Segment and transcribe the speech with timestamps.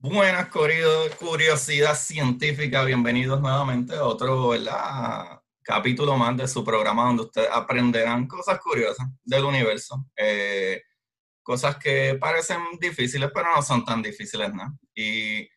[0.00, 0.48] Buenas,
[1.18, 2.84] curiosidad científica.
[2.84, 5.42] Bienvenidos nuevamente a otro ¿verdad?
[5.60, 10.06] capítulo más de su programa donde ustedes aprenderán cosas curiosas del universo.
[10.16, 10.82] Eh,
[11.42, 14.78] cosas que parecen difíciles, pero no son tan difíciles, ¿no?
[14.94, 15.48] Y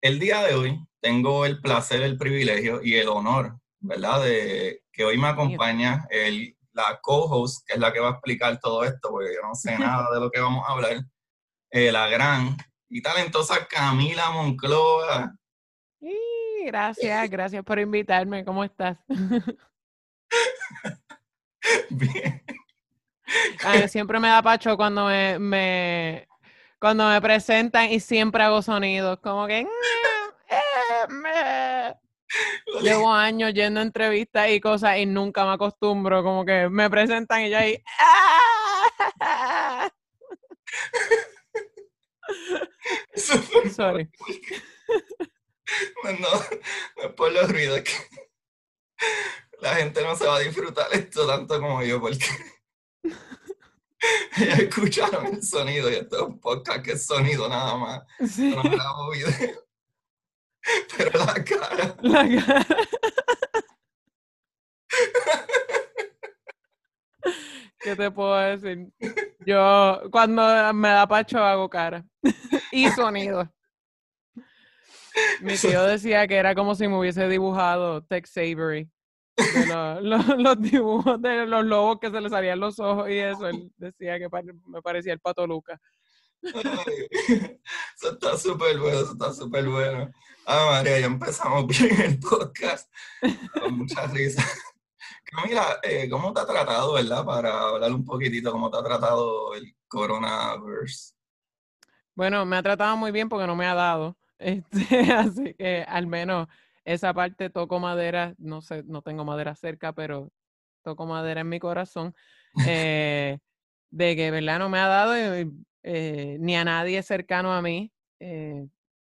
[0.00, 4.22] el día de hoy tengo el placer, el privilegio y el honor, ¿verdad?
[4.22, 8.60] De que hoy me acompaña el, la co-host, que es la que va a explicar
[8.60, 11.04] todo esto, porque yo no sé nada de lo que vamos a hablar.
[11.72, 12.56] Eh, la gran
[12.90, 15.34] y talentosa Camila Moncloa.
[16.00, 16.18] Sí,
[16.66, 18.44] gracias, gracias por invitarme.
[18.44, 18.98] ¿Cómo estás?
[21.90, 22.42] Bien.
[23.64, 26.28] Ay, siempre me da pacho cuando me, me,
[26.80, 29.66] cuando me presentan y siempre hago sonidos, como que eh,
[32.82, 37.42] llevo años yendo a entrevistas y cosas y nunca me acostumbro, como que me presentan
[37.42, 37.80] y yo ahí
[39.20, 39.88] ¡ah!
[43.74, 44.10] Sorry.
[46.02, 46.28] No, no,
[46.96, 47.92] es por los ruidos que
[49.60, 52.26] la gente no se va a disfrutar esto tanto como yo, porque
[54.36, 58.02] ya escucharon el sonido y esto es un podcast que es sonido nada más.
[58.28, 58.50] Sí.
[58.50, 59.64] No grabo video.
[60.96, 61.96] Pero la cara.
[62.00, 62.66] La cara.
[67.80, 68.88] ¿Qué te puedo decir?
[69.46, 70.42] Yo cuando
[70.74, 72.04] me da pacho hago cara
[72.72, 73.50] y sonido.
[75.40, 78.88] Mi tío decía que era como si me hubiese dibujado Tex Avery.
[80.02, 83.48] Los dibujos de los lobos que se le salían los ojos y eso.
[83.48, 85.80] Él decía que pare- me parecía el pato Luca.
[86.42, 87.08] Ay,
[87.96, 90.10] Eso está súper bueno, eso está súper bueno.
[90.46, 92.90] Ah, María, ya empezamos bien el podcast.
[93.60, 94.42] Con mucha risa.
[95.30, 97.24] Camila, eh, ¿cómo te ha tratado, verdad?
[97.24, 101.14] Para hablar un poquitito, ¿cómo te ha tratado el coronavirus?
[102.14, 104.16] Bueno, me ha tratado muy bien porque no me ha dado.
[104.42, 106.48] Este, así que al menos
[106.86, 110.32] esa parte toco madera, no sé, no tengo madera cerca, pero
[110.82, 112.14] toco madera en mi corazón.
[112.66, 113.38] eh,
[113.90, 114.58] de que, ¿verdad?
[114.60, 115.52] No me ha dado y,
[115.82, 117.92] eh, ni a nadie cercano a mí.
[118.20, 118.66] eh,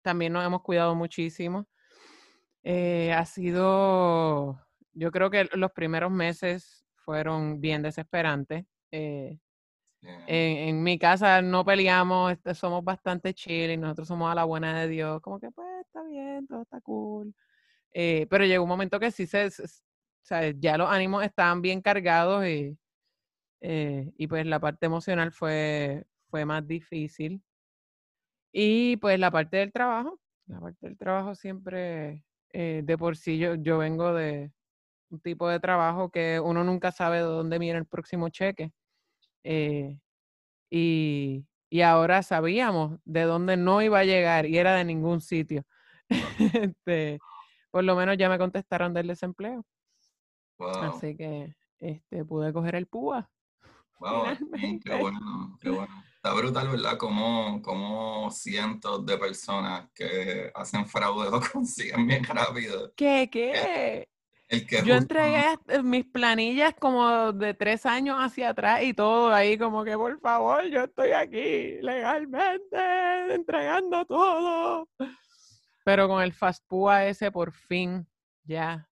[0.03, 1.67] también nos hemos cuidado muchísimo.
[2.63, 4.59] Eh, ha sido,
[4.93, 8.65] yo creo que los primeros meses fueron bien desesperantes.
[8.93, 9.39] eh,
[10.03, 14.45] en, en mi casa no peleamos, este, somos bastante chill y nosotros somos a la
[14.45, 17.35] buena de Dios, como que pues está bien, todo está cool.
[17.93, 19.51] Eh, pero llegó un momento que sí se,
[20.59, 22.79] ya los ánimos estaban bien cargados y,
[23.63, 27.43] eh, y pues la parte emocional fue, fue más difícil.
[28.53, 33.39] Y pues la parte del trabajo, la parte del trabajo siempre, eh, de por sí
[33.39, 34.51] yo, yo vengo de
[35.11, 38.73] un tipo de trabajo que uno nunca sabe de dónde viene el próximo cheque.
[39.45, 39.99] eh,
[40.71, 45.65] y, y ahora sabíamos de dónde no iba a llegar y era de ningún sitio.
[46.75, 47.19] Este,
[47.71, 49.65] por lo menos ya me contestaron del desempleo.
[50.59, 53.31] Así que este, pude coger el púa.
[54.01, 54.25] Wow,
[54.83, 56.03] qué bueno, qué bueno.
[56.17, 56.97] Está brutal, ¿verdad?
[56.97, 62.93] Como, como cientos de personas que hacen fraude lo consiguen bien rápido.
[62.97, 63.29] ¿Qué?
[63.31, 64.09] ¿Qué?
[64.85, 69.97] Yo entregué mis planillas como de tres años hacia atrás y todo ahí como que
[69.97, 74.89] por favor, yo estoy aquí legalmente entregando todo.
[75.85, 78.07] Pero con el FastPUA ese por fin
[78.43, 78.89] ya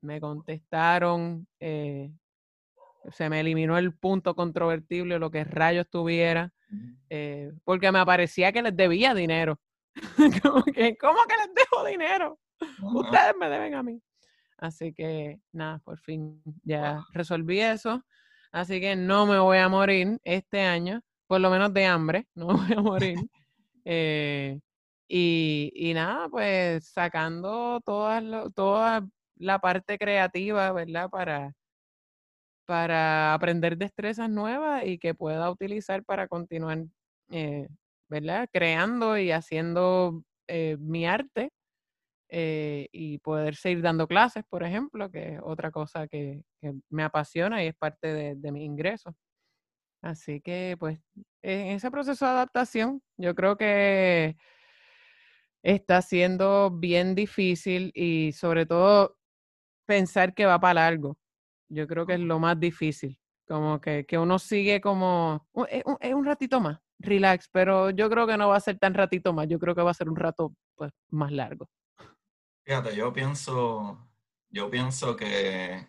[0.00, 2.10] me contestaron, eh,
[3.10, 6.52] se me eliminó el punto controvertible, lo que rayos tuviera,
[7.10, 9.60] eh, porque me aparecía que les debía dinero.
[10.42, 12.38] como que, ¿Cómo que les dejo dinero?
[12.82, 14.02] Ustedes me deben a mí.
[14.58, 18.02] Así que nada, por fin ya resolví eso.
[18.52, 22.46] Así que no me voy a morir este año, por lo menos de hambre, no
[22.48, 23.16] me voy a morir.
[23.88, 24.58] Eh,
[25.06, 29.06] y, y, nada, pues sacando toda, toda
[29.36, 31.08] la parte creativa, ¿verdad?
[31.08, 31.54] Para,
[32.64, 36.84] para aprender destrezas nuevas y que pueda utilizar para continuar,
[37.30, 37.68] eh,
[38.08, 38.48] ¿verdad?
[38.52, 41.52] Creando y haciendo eh, mi arte
[42.28, 46.42] eh, y poder seguir dando clases, por ejemplo, que es otra cosa que,
[46.90, 49.14] me apasiona y es parte de, de mis ingresos.
[50.02, 51.00] Así que, pues,
[51.42, 54.36] en ese proceso de adaptación, yo creo que
[55.62, 59.16] está siendo bien difícil y sobre todo
[59.86, 61.18] pensar que va para largo.
[61.68, 63.18] Yo creo que es lo más difícil.
[63.48, 68.26] Como que, que uno sigue como, es un, un, ratito más, relax, pero yo creo
[68.26, 70.16] que no va a ser tan ratito más, yo creo que va a ser un
[70.16, 71.68] rato pues, más largo.
[72.66, 73.96] Fíjate, yo pienso,
[74.50, 75.86] yo pienso que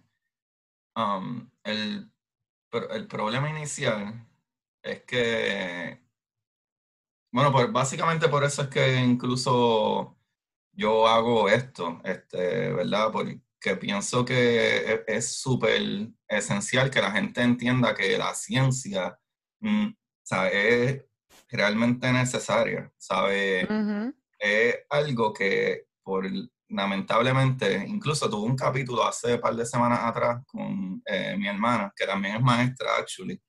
[0.96, 2.12] um, el,
[2.92, 4.28] el problema inicial
[4.84, 6.00] es que,
[7.32, 10.20] bueno, pues básicamente por eso es que incluso
[10.72, 13.12] yo hago esto, este, ¿verdad?
[13.12, 15.82] Porque pienso que e, es súper
[16.28, 19.20] esencial que la gente entienda que la ciencia
[19.62, 19.88] mm,
[20.52, 21.04] es
[21.50, 23.68] realmente necesaria, ¿sabe?
[24.38, 26.24] Es algo que por
[26.70, 31.92] lamentablemente, incluso tuve un capítulo hace un par de semanas atrás con eh, mi hermana,
[31.96, 33.42] que también es maestra, actually.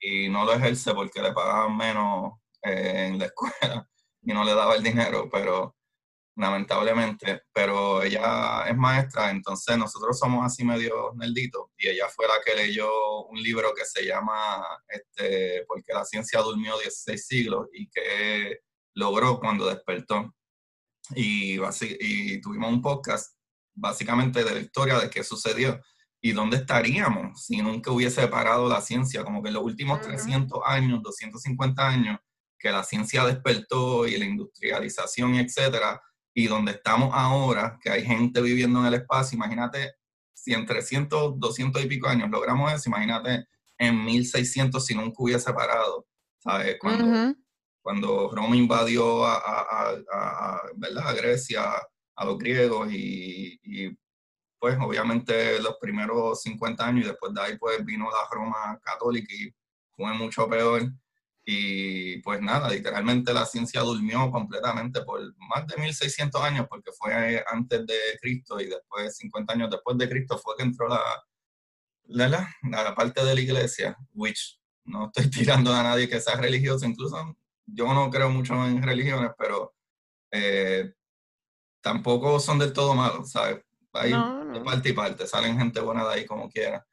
[0.00, 3.88] Y no lo ejerce porque le pagaban menos eh, en la escuela
[4.22, 5.76] y no le daba el dinero, pero
[6.36, 12.34] lamentablemente, pero ella es maestra, entonces nosotros somos así medio nerditos y ella fue la
[12.44, 12.88] que leyó
[13.24, 18.58] un libro que se llama este, Porque la ciencia durmió 16 siglos y que
[18.94, 20.34] logró cuando despertó.
[21.14, 21.58] Y,
[22.00, 23.36] y tuvimos un podcast
[23.74, 25.80] básicamente de la historia de qué sucedió
[26.20, 30.60] y dónde estaríamos si nunca hubiese parado la ciencia, como que en los últimos 300
[30.64, 32.18] años, 250 años,
[32.58, 36.00] que la ciencia despertó y la industrialización, etcétera,
[36.34, 39.94] y donde estamos ahora, que hay gente viviendo en el espacio, imagínate
[40.34, 43.46] si en 300, 200 y pico años logramos eso, imagínate
[43.78, 46.06] en 1600 si nunca hubiese parado,
[46.38, 46.76] ¿sabes?
[46.80, 47.34] Cuando,
[47.86, 51.62] cuando Roma invadió a, a, a, a Grecia,
[52.16, 53.96] a los griegos y, y,
[54.58, 59.32] pues obviamente los primeros 50 años y después de ahí pues vino la Roma católica
[59.32, 59.54] y
[59.94, 60.82] fue mucho peor.
[61.44, 67.44] Y pues nada, literalmente la ciencia durmió completamente por más de 1600 años, porque fue
[67.52, 71.00] antes de Cristo y después, 50 años después de Cristo, fue que entró la,
[72.06, 76.84] la, la, parte de la iglesia, which no estoy tirando a nadie que sea religioso,
[76.84, 79.74] incluso yo no creo mucho en religiones, pero
[80.30, 80.92] eh,
[81.80, 83.62] tampoco son del todo malos, ¿sabes?
[83.92, 84.12] Hay
[84.64, 86.84] parte y parte, salen gente buena de ahí como quiera.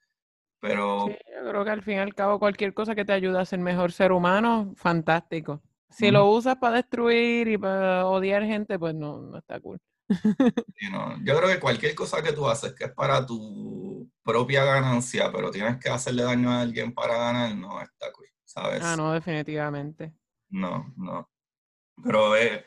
[0.60, 1.10] Pero...
[1.10, 3.60] yo creo que al fin y al cabo cualquier cosa que te ayude a ser
[3.60, 5.62] mejor ser humano, fantástico.
[5.89, 9.80] Si lo usas para destruir y para odiar gente, pues no, no está cool.
[11.24, 15.51] yo creo que cualquier cosa que tú haces que es para tu propia ganancia, pero
[15.51, 18.82] tienes que hacerle daño a alguien para ganar, no está cool, ¿sabes?
[18.84, 20.13] Ah, no, definitivamente.
[20.53, 21.29] No, no.
[22.03, 22.65] Pero eh,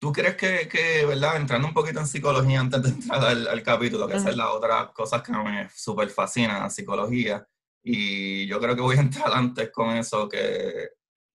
[0.00, 4.06] ¿Tú crees que, que, verdad, entrando un poquito en psicología antes de entrar al, capítulo,
[4.06, 7.44] que esa es la otra cosa que me súper fascina, la psicología,
[7.82, 10.90] y yo creo que voy a entrar antes con eso, que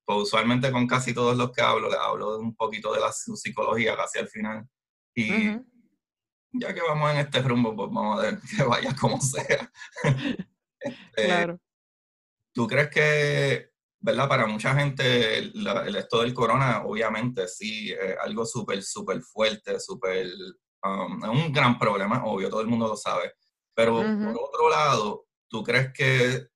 [0.06, 3.98] pues, usualmente con casi todos los que hablo, les hablo un poquito de la psicología
[3.98, 4.66] casi al final,
[5.14, 5.58] y
[6.54, 9.72] ya que vamos en este rumbo, pues vamos a ver que vaya como sea.
[10.86, 11.62] Este, claro.
[12.54, 13.73] ¿Tú crees que
[14.04, 14.28] ¿verdad?
[14.28, 20.28] Para mucha gente, el, esto del corona, obviamente, sí, es algo súper, súper fuerte, súper,
[20.84, 23.34] um, es un gran problema, obvio, todo el mundo lo sabe.
[23.74, 26.48] Pero por otro lado, ¿tú crees que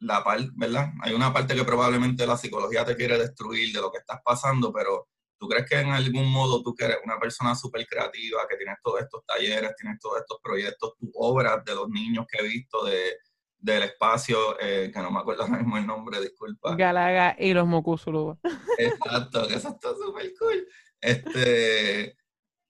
[0.00, 0.88] la parte, ¿verdad?
[1.02, 4.72] Hay una parte que probablemente la psicología te quiere destruir de lo que estás pasando,
[4.72, 8.56] pero ¿Tú crees que en algún modo tú que eres una persona súper creativa, que
[8.56, 12.48] tienes todos estos talleres, tienes todos estos proyectos, tus obras de los niños que he
[12.48, 13.18] visto de,
[13.66, 16.74] del espacio, eh, que no me acuerdo ahora mismo el nombre, disculpa.
[16.76, 18.38] Galaga y los Mocusulubas.
[18.78, 20.66] Exacto, que eso está súper cool.
[21.00, 22.16] Este,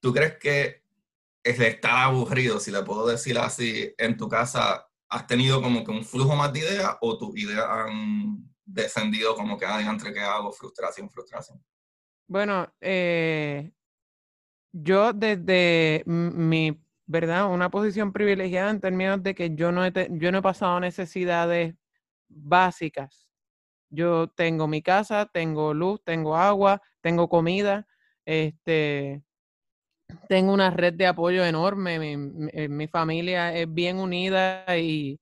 [0.00, 0.82] ¿Tú crees que
[1.44, 5.92] es estar aburrido, si le puedo decir así, en tu casa, has tenido como que
[5.92, 10.20] un flujo más de ideas o tus ideas han descendido como que, hay entre que
[10.20, 11.62] hago, frustración, frustración?
[12.26, 13.70] Bueno, eh,
[14.72, 16.76] yo desde mi,
[17.06, 17.52] ¿verdad?
[17.52, 21.74] Una posición privilegiada en términos de que yo no he, yo no he pasado necesidades
[22.28, 23.28] básicas.
[23.90, 27.86] Yo tengo mi casa, tengo luz, tengo agua, tengo comida,
[28.24, 29.22] este,
[30.28, 35.20] tengo una red de apoyo enorme, mi, eh, familia es bien unida y,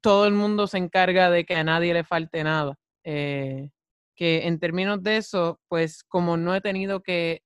[0.00, 2.78] todo el mundo se encarga de que a nadie le falte nada.
[3.02, 3.70] Eh,
[4.14, 7.42] que en términos de eso, pues como no he tenido que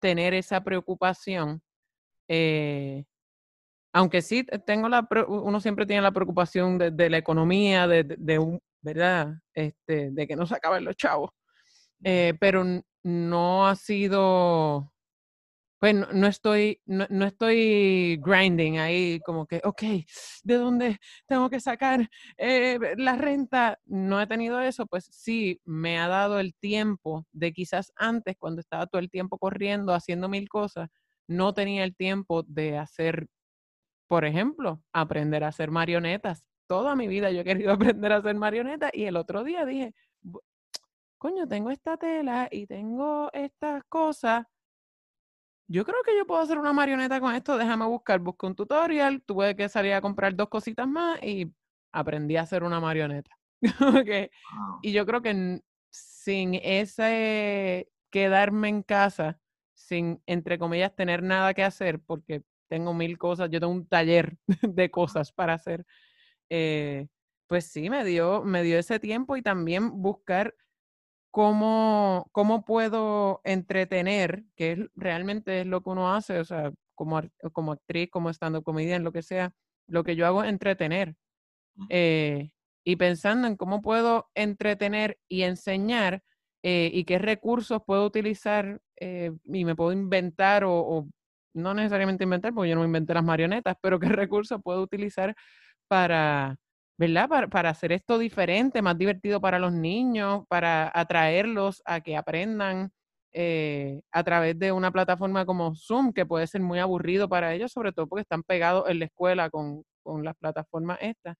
[0.00, 1.60] tener esa preocupación,
[2.28, 3.04] eh,
[3.92, 9.34] aunque sí tengo la, uno siempre tiene la preocupación de, la economía, de, de, ¿verdad?
[9.54, 11.30] Este, de que no se acaben los chavos,
[12.38, 12.64] pero
[13.02, 14.92] no ha sido
[15.78, 19.82] pues no, estoy, no, estoy grinding ahí como que, ok,
[20.42, 23.78] ¿de dónde tengo que sacar eh, la renta?
[23.86, 28.60] No he tenido eso, pues sí, me ha dado el tiempo de quizás antes, cuando
[28.60, 30.88] estaba todo el tiempo corriendo, haciendo mil cosas,
[31.28, 33.28] no tenía el tiempo de hacer,
[34.08, 36.44] por ejemplo, aprender a hacer marionetas.
[36.66, 39.94] Toda mi vida yo he querido aprender a hacer marionetas y el otro día dije,
[41.18, 44.46] coño, tengo esta tela y tengo estas cosas
[45.70, 49.22] yo creo que yo puedo hacer una marioneta con esto, déjame buscar, busco un tutorial,
[49.22, 51.52] tuve que salir a comprar dos cositas más y
[51.92, 53.30] aprendí a hacer una marioneta.
[54.82, 59.38] Y yo creo que sin ese quedarme en casa,
[59.88, 64.36] sin, entre comillas, tener nada que hacer, porque tengo mil cosas, yo tengo un taller
[64.62, 65.86] de cosas para hacer,
[66.50, 67.08] eh,
[67.48, 70.54] pues sí, me dio, me dio ese tiempo y también buscar
[71.30, 77.22] cómo, cómo puedo entretener, que es, realmente es lo que uno hace, o sea, como,
[77.52, 79.54] como actriz, como estando comedian, lo que sea,
[79.86, 81.16] lo que yo hago es entretener.
[81.90, 82.50] Eh,
[82.84, 86.22] y pensando en cómo puedo entretener y enseñar
[86.62, 91.08] eh, y qué recursos puedo utilizar eh, y me puedo inventar o,
[91.54, 95.34] no necesariamente inventar, porque yo no inventé las marionetas, pero qué recursos puedo utilizar
[95.88, 96.56] para,
[96.98, 97.28] ¿verdad?
[97.50, 102.90] Para, hacer esto diferente, más divertido para los niños, para atraerlos a que aprendan
[103.32, 107.72] eh, a través de una plataforma como Zoom, que puede ser muy aburrido para ellos,
[107.72, 109.84] sobre todo porque están pegados en la escuela con,
[110.24, 111.36] las plataformas estas.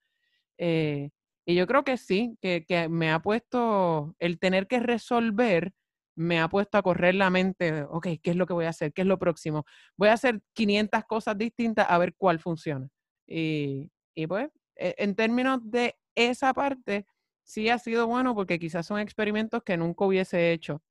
[1.48, 5.72] Y yo creo que sí, que, que, me ha puesto el tener que resolver,
[6.14, 8.92] me ha puesto a correr la mente, ok, ¿qué es lo que voy a hacer?
[8.92, 9.64] ¿Qué es lo próximo?
[9.96, 12.86] Voy a hacer 500 cosas distintas a ver cuál funciona.
[13.26, 17.06] Y, y pues e, en términos de esa parte,
[17.44, 20.82] sí ha sido bueno porque quizás son experimentos que nunca hubiese hecho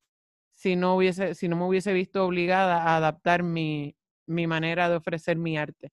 [0.57, 3.95] si no, hubiese, si no me hubiese visto obligada a adaptar mi,
[4.25, 5.91] mi manera de ofrecer mi arte.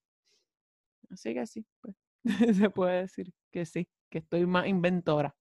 [1.11, 1.95] Así que sí, pues,
[2.59, 5.35] se puede decir que sí, que estoy más inventora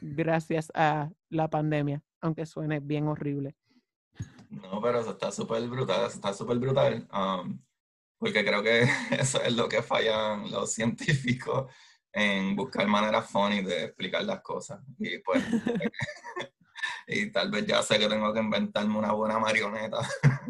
[0.00, 3.54] gracias a la pandemia, aunque suene bien horrible.
[4.50, 7.08] No, pero eso está súper brutal, está súper brutal.
[7.12, 7.62] Um,
[8.18, 8.82] porque creo que
[9.12, 11.72] eso es lo que fallan los científicos
[12.12, 14.80] en buscar maneras funny de explicar las cosas.
[14.98, 15.44] Y pues,
[17.06, 19.98] y tal vez ya sé que tengo que inventarme una buena marioneta.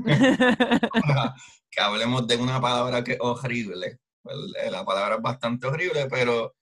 [1.70, 3.98] que hablemos de una palabra que es horrible.
[4.22, 6.54] Pues, eh, la palabra es bastante horrible, pero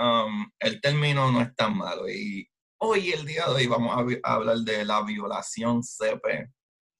[0.00, 2.08] um, el término no es tan malo.
[2.08, 6.50] Y hoy, el día de hoy, vamos a hablar de la violación CP,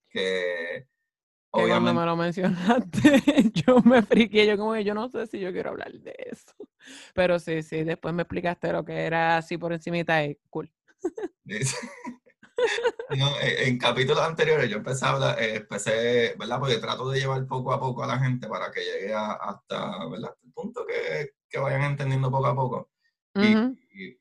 [0.09, 0.87] que
[1.52, 3.00] que cuando me lo mencionaste,
[3.66, 6.54] yo me friqué, yo como que yo no sé si yo quiero hablar de eso.
[7.12, 10.73] Pero sí, sí, después me explicaste lo que era así por encimita y cool.
[13.43, 16.59] E, en capítulos anteriores yo empecé a hablar, eh, empecé, ¿verdad?
[16.61, 20.35] Porque trato de llevar poco a poco a la gente para que llegue hasta, ¿verdad?
[20.45, 22.90] El punto que, que, vayan entendiendo poco a poco.
[23.35, 24.17] y,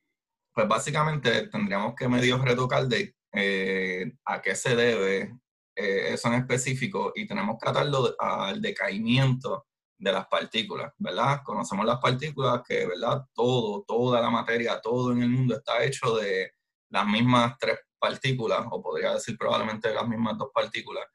[0.54, 5.36] pues básicamente tendríamos que medio retocar de eh, a qué se debe
[5.76, 9.68] eh, eso en específico y tenemos que atarlo al decaimiento
[9.98, 11.42] de las partículas, ¿verdad?
[11.44, 13.26] Conocemos las partículas que, ¿verdad?
[13.34, 16.52] Todo, toda la materia, todo en el mundo está hecho de
[16.90, 21.06] las mismas tres partículas, o podría decir probablemente las mismas dos partículas,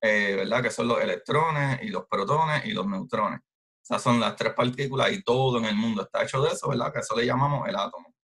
[0.00, 0.62] eh, ¿verdad?
[0.62, 3.40] Que son los electrones y los protones y los neutrones.
[3.82, 6.92] Esas son las tres partículas y todo en el mundo está hecho de eso, ¿verdad?
[6.92, 8.14] Que eso le llamamos el átomo.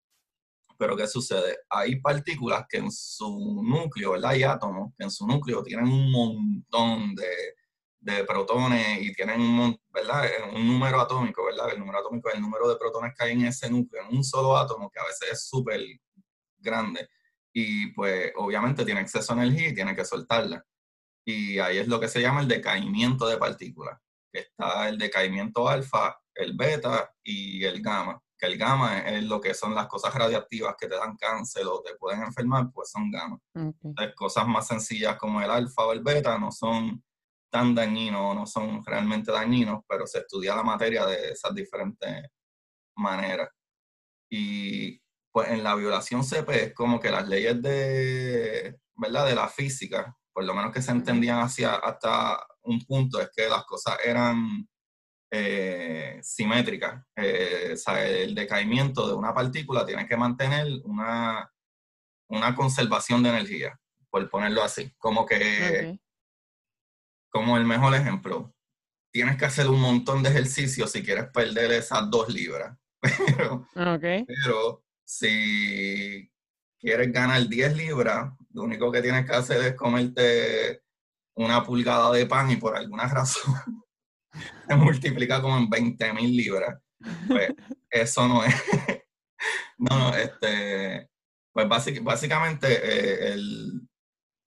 [0.79, 1.59] Pero ¿qué sucede?
[1.69, 4.31] Hay partículas que en su núcleo, ¿verdad?
[4.31, 7.25] Hay átomos que en su núcleo tienen un montón de,
[8.27, 10.25] protones y tienen un, ¿verdad?
[10.55, 11.71] un número atómico, ¿verdad?
[11.73, 14.25] El número atómico es el número de protones que hay en ese núcleo, en un
[14.25, 15.81] solo átomo, que a veces es súper
[16.57, 17.09] grande.
[17.55, 20.65] Y pues obviamente tiene exceso de energía y tiene que soltarla.
[21.27, 23.99] Y ahí es lo que se llama el decaimiento de partículas.
[24.33, 28.23] Está el decaimiento alfa, el beta y el gamma.
[28.39, 31.83] Que el gamma es lo que son las cosas radiactivas que te dan cáncer o
[31.83, 33.39] te pueden enfermar, pues son gamma.
[33.55, 37.03] Entonces, cosas más sencillas como el alfa o el beta no son
[37.51, 42.31] tan dañinos, no son realmente dañinos, pero se estudia la materia de esas diferentes
[42.97, 43.49] maneras.
[44.31, 45.01] Y
[45.33, 49.27] pues en la violación CP es como que las leyes de, ¿verdad?
[49.27, 53.49] de la física, por lo menos que se entendían hacia, hasta un punto, es que
[53.49, 54.69] las cosas eran
[55.31, 57.05] eh, simétricas.
[57.17, 61.51] Eh, o sea, el decaimiento de una partícula tiene que mantener una,
[62.29, 63.79] una conservación de energía,
[64.11, 64.93] por ponerlo así.
[64.99, 65.99] Como que
[67.31, 68.55] como el mejor ejemplo,
[69.13, 72.77] tienes que hacer un montón de ejercicios si quieres perder esas dos libras.
[74.27, 76.31] Pero, si
[76.79, 80.83] quieres ganar 10 libras, lo único que tienes que hacer es comerte
[81.35, 83.55] una pulgada de pan y por alguna razón
[84.69, 86.79] se multiplica como en 20 mil libras.
[87.27, 87.49] Pues
[87.91, 88.55] eso no es.
[89.79, 91.09] no, no, este.
[91.53, 91.67] Pues
[92.03, 93.89] básicamente eh, el,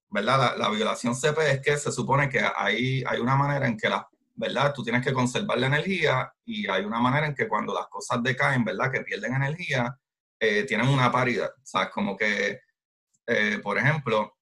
[0.10, 0.56] ¿verdad?
[0.58, 4.08] La, violación CP es que se supone que hay, hay una manera en que la,
[4.36, 4.74] ¿verdad?
[4.74, 8.22] Tú tienes que conservar la energía y hay una manera en que cuando las cosas
[8.22, 8.92] decaen, ¿verdad?
[8.92, 9.98] Que pierden energía,
[10.42, 11.52] eh, tienen una paridad.
[11.64, 11.90] ¿Sabes?
[11.90, 12.62] Como que,
[13.28, 14.38] eh, por ejemplo,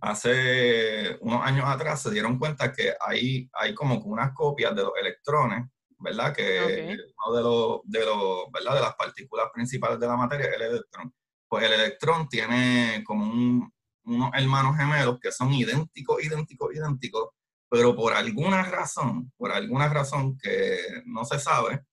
[0.00, 4.92] hace unos años atrás se dieron cuenta que hay, hay como unas copias de los
[4.98, 5.66] electrones,
[5.98, 6.34] ¿verdad?
[6.34, 6.96] Que
[7.26, 8.76] uno de los, de los, ¿verdad?
[8.76, 11.14] De las partículas principales de la materia es el electrón.
[11.46, 13.70] Pues el electrón tiene como un,
[14.04, 17.28] unos hermanos gemelos que son idénticos, idénticos, idénticos,
[17.68, 21.84] pero por alguna razón, por alguna razón que no se sabe,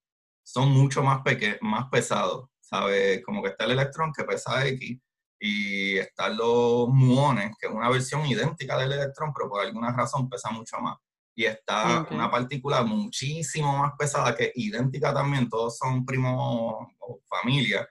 [0.44, 1.22] son mucho más,
[1.62, 2.50] más pesados.
[2.70, 3.24] ¿Sabes?
[3.24, 5.00] Como que está el electrón que pesa X
[5.40, 10.30] y están los muones, que es una versión idéntica del electrón, pero por alguna razón
[10.30, 10.98] pesa mucho más.
[11.34, 17.88] Y está una partícula muchísimo más pesada que idéntica también, todos son primos o familia,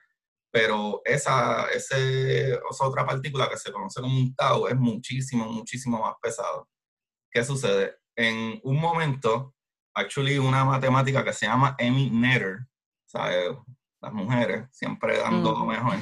[0.51, 6.15] pero esa, ese, otra partícula que se conoce como un tau es muchísimo, muchísimo más
[6.21, 6.67] pesado.
[7.31, 7.95] ¿Qué sucede?
[8.15, 9.55] En un momento,
[9.95, 12.59] actually, una matemática que se llama Amy Netter,
[13.05, 13.55] ¿sabes?
[14.07, 15.97] Las mujeres siempre dando lo mejor.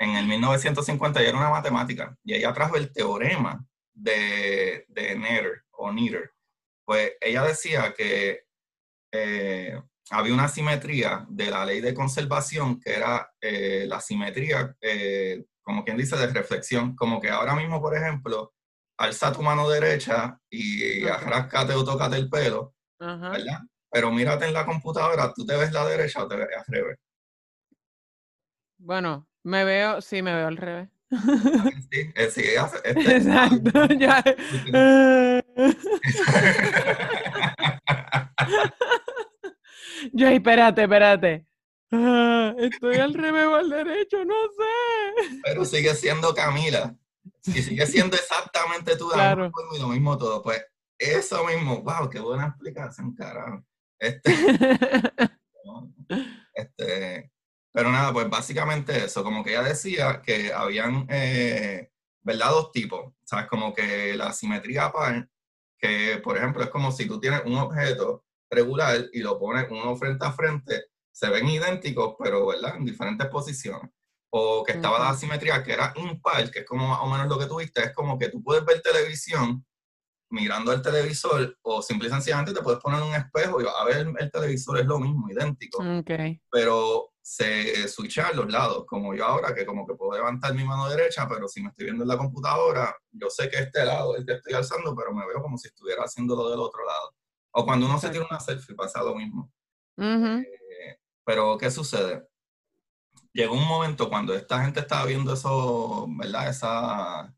[0.00, 5.62] En el 1950 ella era una matemática y ella trajo el teorema de, de Netter
[5.70, 6.32] o Netter.
[6.84, 8.46] Pues ella decía que
[9.12, 9.80] eh,
[10.10, 15.84] había una simetría de la ley de conservación que era eh, la simetría, eh, como
[15.84, 16.96] quien dice, de reflexión.
[16.96, 18.54] Como que ahora mismo, por ejemplo,
[18.98, 23.60] alza tu mano derecha y arrascate o tócate el pelo, ¿verdad?
[23.88, 26.98] Pero mírate en la computadora, ¿tú te ves la derecha o te ves al revés?
[28.78, 30.88] Bueno, me veo, sí, me veo al revés.
[31.90, 34.22] Sí, sí, este, Exacto, ya.
[40.12, 41.46] Yo, espérate, espérate.
[41.92, 45.40] Ah, estoy al revés o al derecho, no sé.
[45.44, 46.96] Pero sigue siendo Camila.
[47.46, 49.52] Y sigue siendo exactamente tú, claro.
[49.76, 50.42] y lo mismo todo.
[50.42, 50.64] Pues
[50.98, 53.64] eso mismo, wow, qué buena explicación, carajo.
[54.00, 54.32] Este,
[56.54, 57.30] este,
[57.76, 61.90] pero nada, pues básicamente eso, como que ella decía que habían, eh,
[62.22, 62.48] ¿verdad?
[62.48, 63.48] Dos tipos, ¿sabes?
[63.48, 65.28] Como que la simetría par,
[65.78, 69.94] que por ejemplo es como si tú tienes un objeto regular y lo pones uno
[69.94, 72.76] frente a frente, se ven idénticos, pero ¿verdad?
[72.76, 73.90] en diferentes posiciones.
[74.30, 77.38] O que estaba la asimetría que era impar, que es como más o menos lo
[77.38, 79.62] que tuviste, es como que tú puedes ver televisión
[80.30, 84.06] mirando el televisor o simple y sencillamente te puedes poner un espejo y a ver
[84.18, 85.82] el, televisor, es lo mismo, idéntico.
[86.50, 90.62] Pero se switcha a los lados, como yo ahora, que como que puedo levantar mi
[90.62, 94.14] mano derecha, pero si me estoy viendo en la computadora, yo sé que este lado
[94.14, 97.16] es el que estoy alzando, pero me veo como si estuviera haciéndolo del otro lado.
[97.50, 99.52] O cuando uno se tira una selfie pasa lo mismo.
[99.98, 102.28] Eh, pero, ¿qué sucede?
[103.32, 106.48] Llegó un momento cuando esta gente estaba viendo eso, ¿verdad?
[106.48, 107.34] Esa,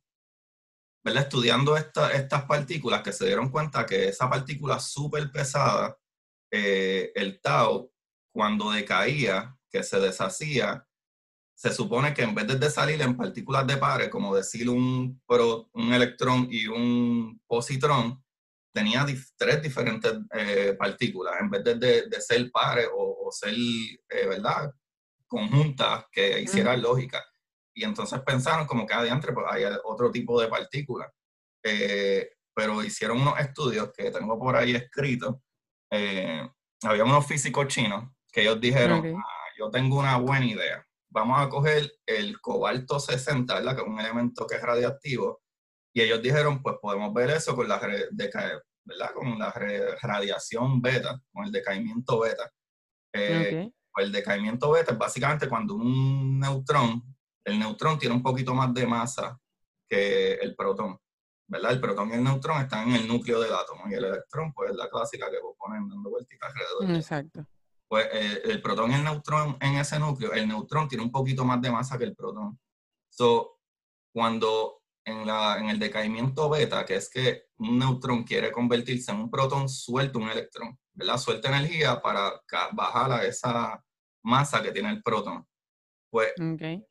[1.02, 1.22] ¿verdad?
[1.22, 5.96] Estudiando estas partículas, que se dieron cuenta que esa partícula súper pesada,
[6.50, 7.90] eh, el tau,
[8.30, 10.86] cuando decaía, que se deshacía,
[11.54, 15.20] se supone que en vez de salir en partículas de pares, como decir un,
[15.72, 18.22] un electrón y un positrón,
[18.72, 19.04] tenía
[19.36, 21.74] tres diferentes eh, partículas, en vez de,
[22.08, 24.72] de, ser pares o, ser, eh, ¿verdad?
[25.26, 27.24] conjuntas que hicieran lógica.
[27.74, 31.10] Y entonces pensaron como que adiante pues hay otro tipo de partículas.
[31.62, 35.36] Eh, pero hicieron unos estudios que tengo por ahí escritos.
[35.90, 36.48] Eh,
[36.82, 40.84] había unos físicos chinos que ellos dijeron, ah, yo tengo una buena idea.
[41.10, 43.74] Vamos a coger el cobalto 60, ¿verdad?
[43.74, 45.40] que es un elemento que es radiactivo,
[45.92, 49.10] y ellos dijeron, pues podemos ver eso con la, ¿verdad?
[49.14, 49.52] con la
[50.02, 52.50] radiación beta, con el decaimiento beta.
[53.12, 57.02] Eh, pues el decaimiento beta es básicamente cuando un neutrón,
[57.44, 59.36] el neutrón tiene un poquito más de masa
[59.88, 60.98] que el protón.
[61.48, 61.72] ¿verdad?
[61.72, 64.70] El protón y el neutrón están en el núcleo del átomo y el electrón, pues
[64.70, 66.96] es la clásica que vos ponen dando vueltas alrededor.
[66.96, 67.46] Exacto.
[67.88, 71.44] Pues eh, el protón y el neutrón en ese núcleo, el neutrón tiene un poquito
[71.44, 72.58] más de masa que el protón.
[73.08, 73.60] So,
[74.12, 79.20] cuando en, la, en el decaimiento beta, que es que un neutrón quiere convertirse en
[79.20, 81.16] un protón, suelta un electrón, ¿verdad?
[81.16, 82.40] Suelta energía para
[82.72, 83.82] bajar a esa
[84.22, 85.46] masa que tiene el protón.
[86.10, 86.84] Pues okay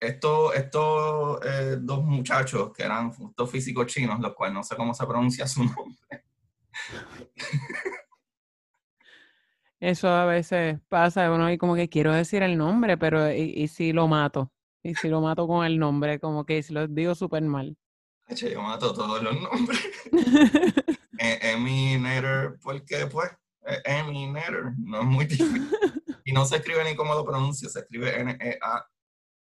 [0.00, 4.94] estos, estos eh, dos muchachos que eran dos físicos chinos, los cuales no sé cómo
[4.94, 6.24] se pronuncia su nombre.
[9.86, 13.92] Eso a veces pasa, uno y como que quiero decir el nombre, pero ¿y, si
[13.92, 14.50] lo mato?
[14.82, 16.18] ¿Y si lo mato con el nombre?
[16.18, 17.76] Como que si lo digo súper mal.
[18.30, 19.78] yo mato todos los nombres.
[21.18, 23.30] E, Emi Netter, porque pues,
[23.64, 25.70] e, Emi Netter, no es muy difícil.
[26.24, 28.84] Y no se escribe ni cómo lo pronuncia, se escribe N-E-A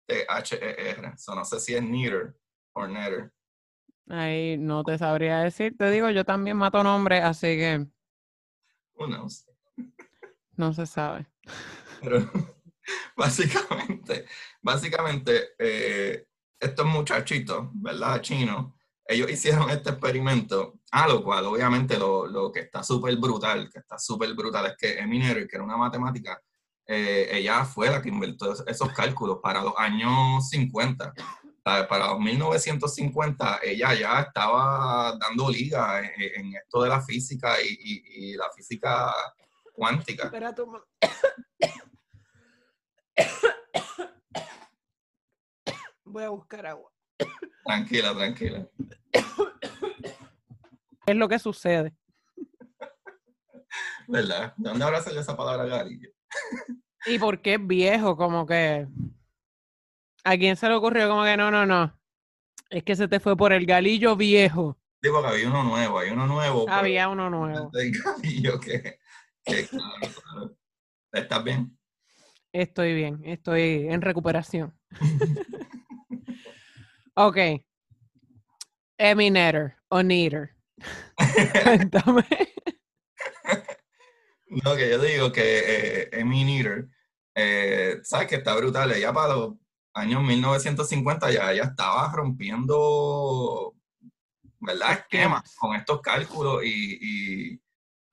[0.06, 1.16] T-H-E-R.
[1.16, 2.36] So, no sé si es neater
[2.74, 3.32] o netter.
[4.10, 5.74] Ahí no te sabría decir.
[5.78, 7.86] Te digo, yo también mato nombres, así que.
[8.96, 9.46] Who knows?
[10.56, 11.26] No se sabe.
[13.16, 14.26] Básicamente,
[14.60, 16.26] básicamente, eh,
[16.60, 18.20] estos muchachitos, ¿verdad?
[18.20, 18.74] Chinos,
[19.06, 23.78] ellos hicieron este experimento, a lo cual obviamente lo, lo que está súper brutal, que
[23.78, 26.38] está súper brutal es que Eminer, que era una matemática,
[26.86, 31.14] eh, ella fue la que inventó esos cálculos para los años 50.
[31.62, 38.50] Para los 1950 ella ya estaba dando liga en, esto de la física y, la
[38.54, 39.14] física
[39.74, 40.24] cuántica.
[40.24, 40.54] Espera
[46.04, 46.90] Voy a buscar agua.
[47.64, 48.68] Tranquila, tranquila.
[51.04, 51.94] ¿Qué es lo que sucede?
[54.06, 54.54] ¿Verdad?
[54.56, 56.10] ¿De dónde habrá salido esa palabra garillo?
[57.06, 58.16] ¿Y por qué es viejo?
[58.16, 58.86] Como que.
[60.24, 61.08] ¿A quién se le ocurrió?
[61.08, 61.98] Como que no, no, no.
[62.70, 64.78] Es que se te fue por el galillo viejo.
[65.02, 66.68] Digo que había uno nuevo, hay uno nuevo.
[66.68, 67.70] Había uno nuevo.
[67.74, 69.00] El galillo que,
[71.12, 71.78] ¿Estás bien?
[72.52, 74.78] Estoy bien, estoy en recuperación.
[77.14, 77.36] ok.
[78.96, 80.50] Eminetter o Neater.
[81.64, 82.24] Cuéntame.
[84.46, 86.88] No, que yo digo que eh, Emmy Neater,
[87.34, 88.28] eh, ¿sabes?
[88.28, 88.92] Que está brutal.
[88.92, 89.54] Ella para los
[89.94, 93.74] años 1950 ya, ya estaba rompiendo,
[94.60, 94.92] ¿verdad?
[94.92, 97.60] Esquemas con estos cálculos y, y,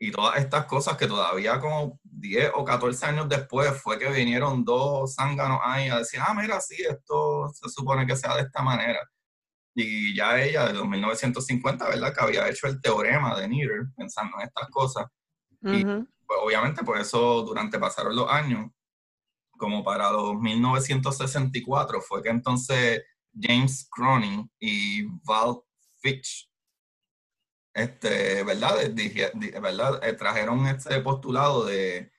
[0.10, 5.14] todas estas cosas que todavía como 10 o 14 años después fue que vinieron dos
[5.14, 9.00] zánganos ahí a decir, ah, mira, sí, esto se supone que sea de esta manera.
[9.76, 12.14] Y ya ella, de los 1950, ¿verdad?
[12.14, 15.06] Que había hecho el teorema de Neater, pensando en estas cosas.
[15.62, 18.72] Y pues, obviamente por eso durante pasaron los años,
[19.52, 23.04] como para los 1964 fue que entonces
[23.40, 25.62] James Cronin y Val
[26.02, 26.51] Fitch,
[27.74, 28.76] este, ¿verdad?
[29.62, 30.00] ¿verdad?
[30.04, 32.12] Eh, trajeron este postulado de,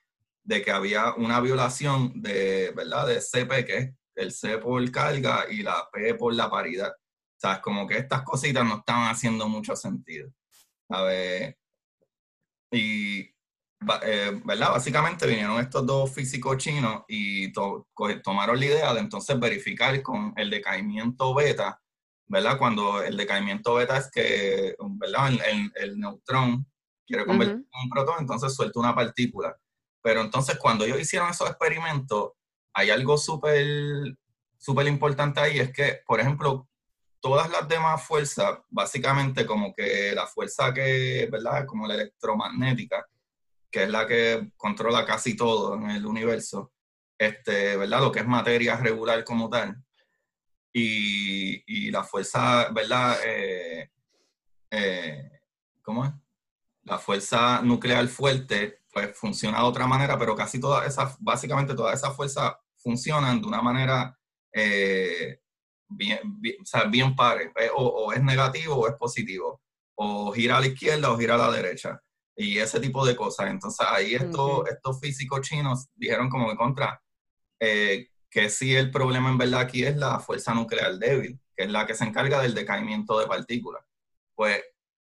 [0.47, 3.07] que había una violación de, ¿verdad?
[3.07, 6.91] De CP, que es el C por carga y la P por la paridad.
[6.91, 10.29] O sea, es como que estas cositas no estaban haciendo mucho sentido.
[10.89, 11.57] A ver,
[12.71, 13.33] y
[14.03, 14.71] eh, ¿verdad?
[14.71, 20.49] Básicamente vinieron estos dos físicos chinos y tomaron la idea de entonces verificar con el
[20.49, 21.81] decaimiento beta,
[22.27, 22.57] ¿verdad?
[22.57, 25.31] Cuando el decaimiento beta es que, ¿verdad?
[25.75, 26.65] El, neutrón
[27.05, 29.57] quiere convertirse en un protón, entonces suelta una partícula.
[30.01, 32.31] Pero entonces cuando ellos hicieron esos experimentos,
[32.73, 34.15] hay algo súper
[34.63, 36.69] súper importante ahí, es que, por ejemplo,
[37.19, 41.65] todas las demás fuerzas, básicamente como que la fuerza que, ¿verdad?
[41.65, 43.05] Como la electromagnética,
[43.69, 46.71] que es la que controla casi todo en el universo,
[47.17, 47.99] este, ¿verdad?
[47.99, 49.75] Lo que es materia regular como tal.
[50.73, 53.19] Y, la fuerza, ¿verdad?
[53.25, 53.91] Eh,
[54.71, 55.31] eh,
[55.83, 56.11] ¿Cómo es?
[56.83, 61.99] La fuerza nuclear fuerte, pues funciona de otra manera, pero casi todas esas, básicamente todas
[61.99, 64.17] esas fuerzas funcionan de una manera
[64.51, 65.39] eh,
[65.87, 66.19] bien,
[66.61, 67.51] o sea, bien pares.
[67.75, 69.61] O, o, es negativo o es positivo.
[69.95, 72.01] O gira a la izquierda o gira a la derecha
[72.35, 73.49] y ese tipo de cosas.
[73.49, 77.01] Entonces ahí estos, estos físicos chinos dijeron como que contra,
[77.59, 81.69] eh, que si el problema en verdad aquí es la fuerza nuclear débil, que es
[81.69, 83.83] la que se encarga del decaimiento de partículas.
[84.33, 84.59] Pues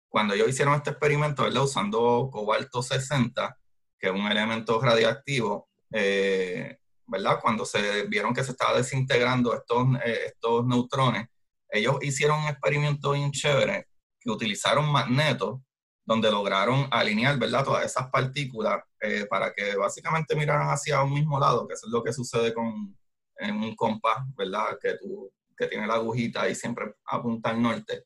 [0.10, 1.62] cuando ellos hicieron este experimento, ¿verdad?
[1.62, 3.56] usando cobalto 60,
[4.00, 7.40] que es un elemento radiactivo, eh, ¿verdad?
[7.40, 11.28] Cuando se vieron que se estaba desintegrando estos, eh, estos neutrones,
[11.70, 13.90] ellos hicieron un experimento bien chévere
[14.20, 15.60] que utilizaron magnetos
[16.04, 17.64] donde lograron alinear, ¿verdad?
[17.64, 21.92] Todas esas partículas eh, para que básicamente miraran hacia un mismo lado, que eso es
[21.92, 22.98] lo que sucede con
[23.40, 24.78] en un compás, ¿verdad?
[24.82, 28.04] Que, tú, que tiene la agujita y siempre apunta al norte.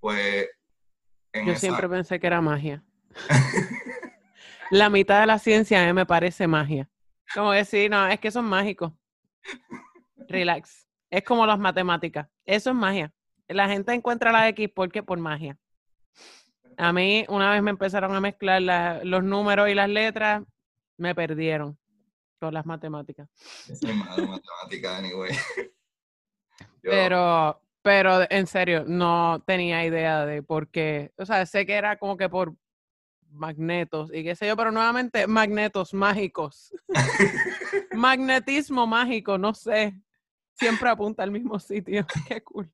[0.00, 0.48] Pues...
[1.32, 2.84] Yo siempre pensé que era magia.
[4.70, 6.88] la mitad de la ciencia a mí me parece magia.
[7.34, 8.92] Como decir, no, es que son mágicos.
[10.28, 10.86] Relax.
[11.10, 12.28] Es como las matemáticas.
[12.44, 13.12] Eso es magia.
[13.48, 15.58] La gente encuentra la X porque por magia.
[16.76, 18.62] A mí, una vez me empezaron a mezclar
[19.04, 20.42] los números y las letras,
[20.96, 21.78] me perdieron
[22.52, 23.28] las matemáticas.
[23.68, 25.30] Es matemática, anyway.
[26.82, 31.12] Pero, pero en serio, no tenía idea de por qué.
[31.16, 32.54] O sea, sé que era como que por
[33.34, 36.72] magnetos y qué sé yo, pero nuevamente magnetos mágicos.
[37.92, 39.94] Magnetismo mágico, no sé.
[40.52, 42.06] Siempre apunta al mismo sitio.
[42.28, 42.72] Qué cool.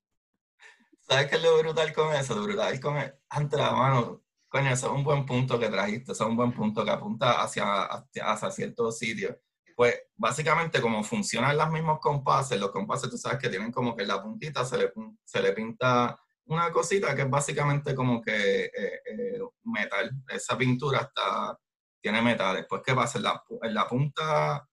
[0.99, 2.35] ¿Sabes qué es lo brutal con eso?
[2.35, 4.21] Lo brutal con el, ante la mano.
[4.47, 7.41] Coño, eso es un buen punto que trajiste, eso es un buen punto que apunta
[7.41, 9.35] hacia, hacia, ciertos sitios.
[9.81, 14.05] Pues básicamente como funcionan los mismos compases, los compases tú sabes que tienen como que
[14.05, 19.01] la puntita se le, se le pinta una cosita que es básicamente como que eh,
[19.03, 20.11] eh, metal.
[20.27, 21.57] Esa pintura está,
[21.99, 22.57] tiene metal.
[22.57, 23.19] Después, ¿qué pasa?
[23.19, 24.69] La, en la punta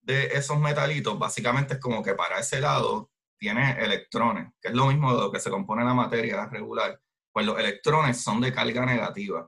[0.00, 4.86] de esos metalitos, básicamente es como que para ese lado tiene electrones, que es lo
[4.86, 6.98] mismo de lo que se compone la materia regular.
[7.30, 9.46] Pues los electrones son de carga negativa.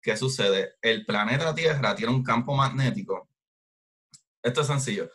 [0.00, 0.76] ¿Qué sucede?
[0.80, 3.28] El planeta Tierra tiene un campo magnético.
[4.46, 5.10] Esto es sencillo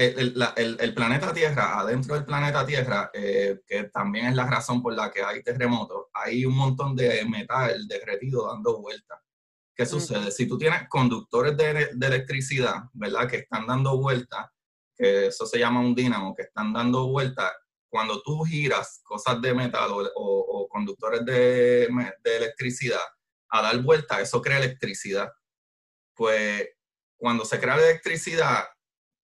[0.00, 5.10] el, planeta Tierra, adentro del planeta Tierra, eh, que también es la razón por la
[5.10, 9.18] que hay terremotos, hay un montón de metal derretido dando vueltas.
[9.74, 10.30] ¿Qué sucede?
[10.30, 13.28] Si tú tienes conductores de, electricidad, ¿verdad?
[13.28, 14.46] Que están dando vueltas,
[14.94, 17.50] que eso se llama un dínamo, que están dando vueltas,
[17.88, 21.88] cuando tú giras cosas de metal o, conductores de,
[22.22, 23.00] de electricidad
[23.48, 25.30] a dar vueltas, eso crea electricidad.
[26.14, 26.68] Pues
[27.20, 28.64] cuando se crea electricidad,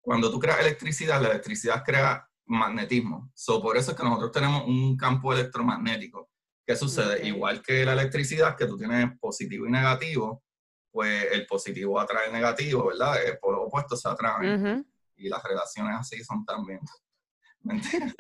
[0.02, 3.30] cuando tú creas electricidad, la electricidad crea magnetismo.
[3.34, 6.28] So, por eso es que nosotros tenemos un campo electromagnético.
[6.64, 7.26] ¿Qué sucede?
[7.26, 10.44] Igual que la electricidad, que tú tienes positivo y negativo,
[10.90, 13.16] pues el positivo atrae el negativo, ¿verdad?
[13.40, 14.86] Por lo opuesto se atraen.
[15.16, 16.80] Y las relaciones así son también.
[17.60, 18.14] Mentira.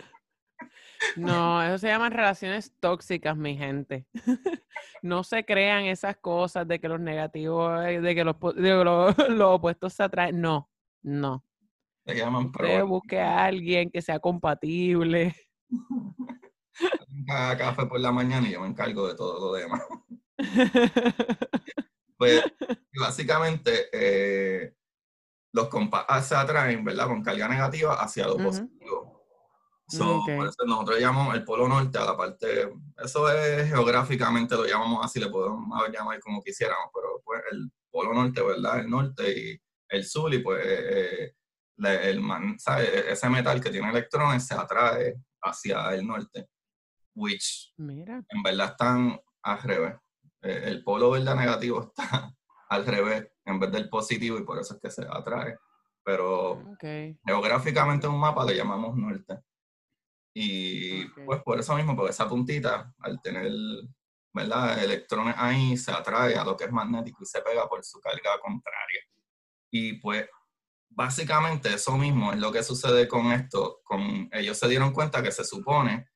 [1.16, 4.06] No, eso se llaman relaciones tóxicas, mi gente.
[5.02, 9.16] No se crean esas cosas de que los negativos, eh, de que los, de los,
[9.30, 10.40] los opuestos se atraen.
[10.40, 10.68] No,
[11.02, 11.44] no.
[12.04, 15.34] Se llaman Usted busque a alguien que sea compatible.
[17.28, 19.82] Haga café por la mañana y yo me encargo de todo lo demás.
[22.18, 22.44] pues
[22.98, 24.74] básicamente eh,
[25.52, 27.06] los compas ah, se atraen, ¿verdad?
[27.06, 29.15] Con carga negativa hacia lo positivo.
[30.36, 35.04] Por eso nosotros llamamos el polo norte a la parte, eso es geográficamente, lo llamamos
[35.04, 38.80] así, le podemos llamar como quisiéramos, pero pues el polo norte, ¿verdad?
[38.80, 41.34] El norte y el sur, y pues eh,
[41.78, 46.48] el e-, ese metal que tiene electrones se atrae hacia el norte,
[47.14, 47.72] which
[48.28, 49.94] en verdad están al revés.
[50.42, 52.34] Eh, el polo verde negativo está
[52.68, 55.56] al revés en vez del positivo y por eso es que se atrae.
[56.04, 56.62] Pero
[57.24, 59.40] geográficamente en un mapa le llamamos norte.
[60.38, 63.50] Y pues por eso mismo, porque esa puntita, al tener
[64.34, 64.84] ¿verdad?
[64.84, 68.38] electrones ahí, se atrae a lo que es magnético y se pega por su carga
[68.38, 69.00] contraria.
[69.70, 70.28] Y pues
[70.90, 73.80] básicamente eso mismo es lo que sucede con esto.
[73.82, 76.06] Con, ellos se dieron cuenta que se supone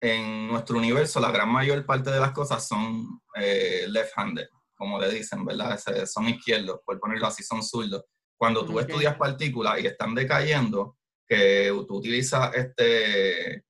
[0.00, 5.12] en nuestro universo la gran mayor parte de las cosas son eh, left-handed, como le
[5.12, 5.78] dicen, ¿verdad?
[6.06, 8.02] son izquierdos, por ponerlo así, son zurdos.
[8.36, 10.96] Cuando tú estudias partículas y están decayendo,
[11.30, 13.64] que tú utilizas este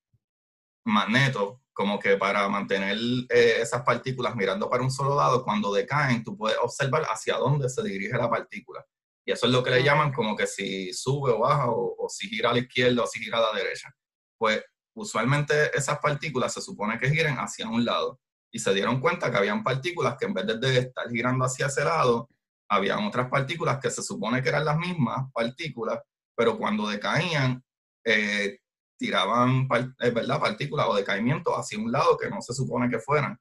[0.86, 2.96] magneto como que para mantener
[3.28, 7.68] eh, esas partículas mirando para un solo lado, cuando decaen, tú puedes observar hacia dónde
[7.68, 8.84] se dirige la partícula.
[9.26, 12.28] Y eso es lo que le llaman como que si sube o baja, o, si
[12.28, 13.94] gira a la izquierda o si gira a la derecha.
[14.38, 14.62] Pues
[14.94, 18.20] usualmente esas partículas se supone que giren hacia un lado.
[18.52, 21.84] Y se dieron cuenta que habían partículas que en vez de estar girando hacia ese
[21.84, 22.28] lado,
[22.70, 26.00] habían otras partículas que se supone que eran las mismas partículas,
[26.40, 27.62] pero cuando decaían,
[28.02, 28.60] eh,
[28.98, 29.68] tiraban
[30.00, 30.40] eh, ¿verdad?
[30.40, 33.38] partículas o decaimiento hacia un lado que no se supone que fueran.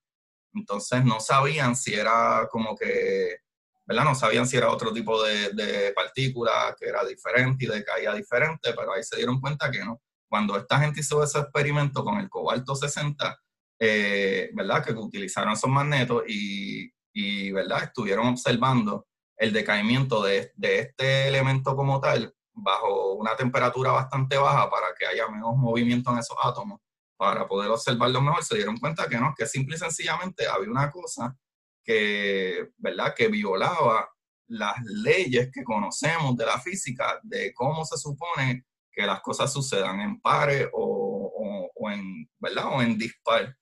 [0.53, 3.37] Entonces no sabían si era como que
[3.85, 4.03] ¿verdad?
[4.03, 8.13] No sabían si era otro tipo de, de partícula, que era diferente y de caída
[8.13, 10.01] diferente, pero ahí se dieron cuenta que no.
[10.27, 13.39] Cuando esta gente hizo ese experimento con el cobalto 60,
[13.79, 14.83] eh, ¿verdad?
[14.83, 17.83] Que utilizaron esos magnetos y, y, ¿verdad?
[17.83, 19.07] Estuvieron observando
[19.37, 25.05] el decaimiento de, de, este elemento como tal bajo una temperatura bastante baja para que
[25.05, 26.79] haya menos movimiento en esos átomos,
[27.17, 30.89] para poder observarlo mejor, se dieron cuenta que no, que simple y sencillamente había una
[30.89, 31.35] cosa
[31.83, 33.13] que, ¿verdad?
[33.15, 34.09] Que violaba
[34.47, 39.99] las leyes que conocemos de la física, de cómo se supone que las cosas sucedan
[40.01, 42.67] en pares o, o, en, ¿verdad?
[42.73, 43.55] O en dispar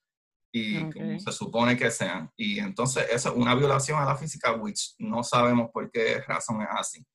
[0.52, 2.32] y como se supone que sean.
[2.36, 6.62] Y entonces eso es una violación a la física, which no sabemos por qué razón
[6.62, 7.06] es así.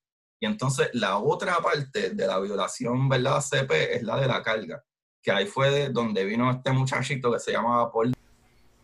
[0.43, 3.39] Y entonces la otra parte de la violación, ¿verdad?
[3.39, 4.83] CP es la de la carga,
[5.21, 8.13] que ahí fue de donde vino este muchachito que se llamaba Paul.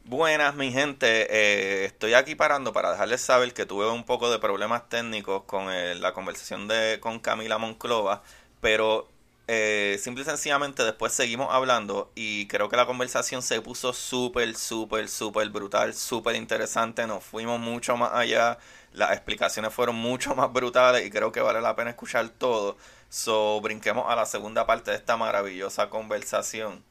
[0.05, 1.27] Buenas, mi gente.
[1.29, 5.67] Eh, estoy aquí parando para dejarles saber que tuve un poco de problemas técnicos con
[5.99, 8.23] la conversación de, con Camila Monclova,
[8.61, 9.09] pero
[9.49, 14.55] eh, simple y sencillamente después seguimos hablando y creo que la conversación se puso súper,
[14.55, 17.05] súper, súper brutal, súper interesante.
[17.05, 18.59] Nos fuimos mucho más allá,
[18.93, 22.77] las explicaciones fueron mucho más brutales y creo que vale la pena escuchar todo.
[23.09, 26.83] So, brinquemos a la segunda parte de esta maravillosa conversación.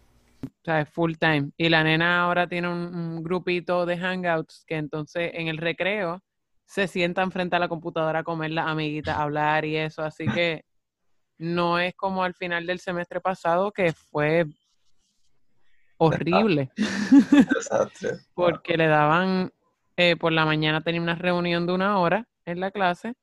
[0.43, 1.51] O sea, es full time.
[1.57, 6.23] Y la nena ahora tiene un, un grupito de hangouts que entonces en el recreo
[6.65, 10.03] se sientan frente a la computadora a comer las amiguitas, a hablar y eso.
[10.03, 10.65] Así que
[11.39, 14.47] no es como al final del semestre pasado que fue
[15.97, 16.71] horrible.
[18.35, 19.53] Porque le daban,
[19.99, 23.15] eh, por la mañana tenía una reunión de una hora en la clase,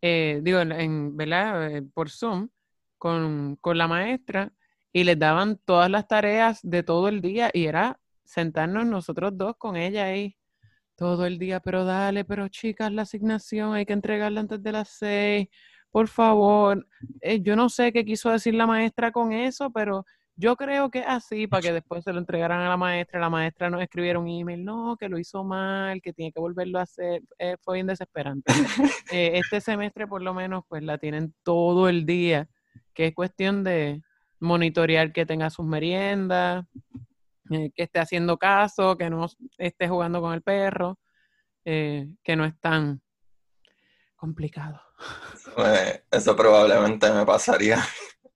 [0.00, 1.76] eh, digo, en, ¿verdad?
[1.76, 2.48] Eh, por Zoom,
[2.96, 4.52] con, con la maestra,
[4.92, 9.56] y les daban todas las tareas de todo el día, y era sentarnos nosotros dos
[9.58, 10.36] con ella ahí
[10.94, 14.90] todo el día, pero dale, pero chicas, la asignación hay que entregarla antes de las
[14.90, 15.48] seis,
[15.90, 16.86] por favor,
[17.20, 20.04] eh, yo no sé qué quiso decir la maestra con eso, pero
[20.36, 23.68] yo creo que así, para que después se lo entregaran a la maestra, la maestra
[23.68, 27.22] nos escribiera un email, no, que lo hizo mal, que tiene que volverlo a hacer,
[27.38, 28.52] eh, fue bien desesperante.
[29.12, 32.48] Eh, este semestre por lo menos pues la tienen todo el día,
[32.94, 34.02] que es cuestión de
[34.38, 36.64] monitorear que tenga sus meriendas,
[37.48, 39.26] que esté haciendo caso, que no
[39.58, 40.98] esté jugando con el perro,
[41.64, 43.02] que no es tan
[44.14, 44.80] complicado.
[46.10, 47.82] Eso probablemente me pasaría,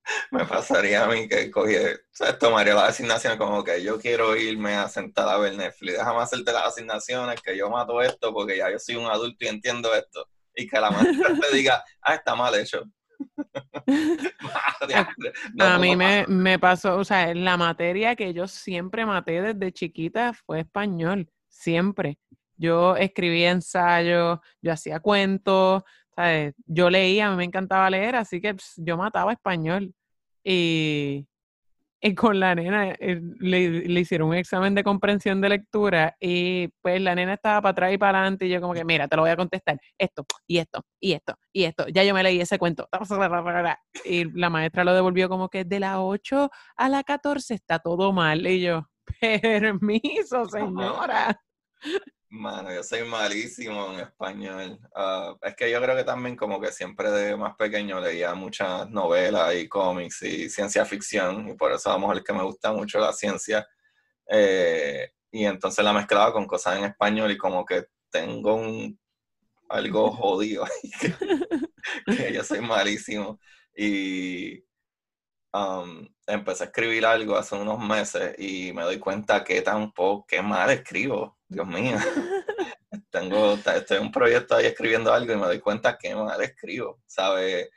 [0.31, 4.35] me pasaría a mí que cogí, o sea, tomaría la asignación como que yo quiero
[4.35, 8.57] irme a sentar a ver Netflix, déjame hacerte las asignaciones, que yo mato esto porque
[8.57, 10.27] ya yo soy un adulto y entiendo esto.
[10.57, 12.83] Y que la maestra te diga, ah, está mal hecho.
[15.59, 20.33] a mí me, me pasó, o sea, la materia que yo siempre maté desde chiquita
[20.33, 22.17] fue español, siempre.
[22.57, 25.83] Yo escribía ensayos, yo hacía cuentos,
[26.15, 26.53] ¿sabes?
[26.65, 29.93] Yo leía, a mí me encantaba leer, así que pues, yo mataba español.
[30.43, 31.27] Y,
[32.01, 36.67] y con la nena eh, le, le, hicieron un examen de comprensión de lectura y
[36.81, 39.15] pues la nena estaba para atrás y para adelante y yo como que, mira, te
[39.15, 41.87] lo voy a contestar, esto, y esto, y esto, y esto.
[41.87, 42.87] Ya yo me leí ese cuento.
[44.05, 48.13] Y la maestra lo devolvió como que de la 8 a la 14 está todo
[48.13, 48.45] mal.
[48.45, 48.87] Y yo,
[49.41, 51.41] permiso, señora.
[52.35, 54.77] Mano, yo soy malísimo en español.
[54.93, 58.89] Uh, es que yo creo que también como que siempre de más pequeño leía muchas
[58.89, 62.73] novelas y cómics y ciencia ficción y por eso vamos a ver que me gusta
[62.73, 63.65] mucho la ciencia.
[64.29, 68.99] Eh, y entonces la mezclaba con cosas en español y como que tengo un
[69.69, 73.39] algo jodido ahí, que, que yo soy malísimo.
[73.73, 74.61] Y
[75.53, 80.41] um, empecé a escribir algo hace unos meses y me doy cuenta que tampoco, qué
[80.41, 81.97] mal escribo, Dios mío.
[83.09, 86.99] Tengo, estoy en un proyecto ahí escribiendo algo y me doy cuenta que mal escribo,
[87.07, 87.69] ¿sabes?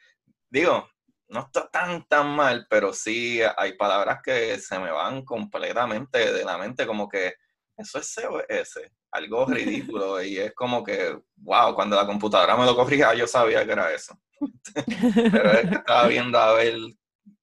[0.50, 0.88] Digo,
[1.28, 6.44] no está tan, tan mal, pero sí hay palabras que se me van completamente de
[6.44, 7.34] la mente, como que
[7.76, 8.80] eso es COS,
[9.12, 13.64] algo ridículo, y es como que, wow, cuando la computadora me lo corría, yo sabía
[13.64, 14.18] que era eso.
[15.30, 16.74] pero es que estaba viendo a ver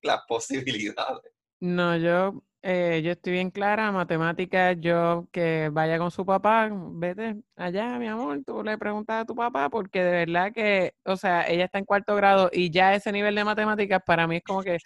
[0.02, 1.32] las posibilidades.
[1.62, 7.36] No, yo, eh, yo estoy bien clara, matemáticas, yo que vaya con su papá, vete
[7.55, 11.47] allá, mi amor, tú le preguntas a tu papá, porque de verdad que, o sea,
[11.47, 14.63] ella está en cuarto grado y ya ese nivel de matemáticas para mí es como
[14.63, 14.80] que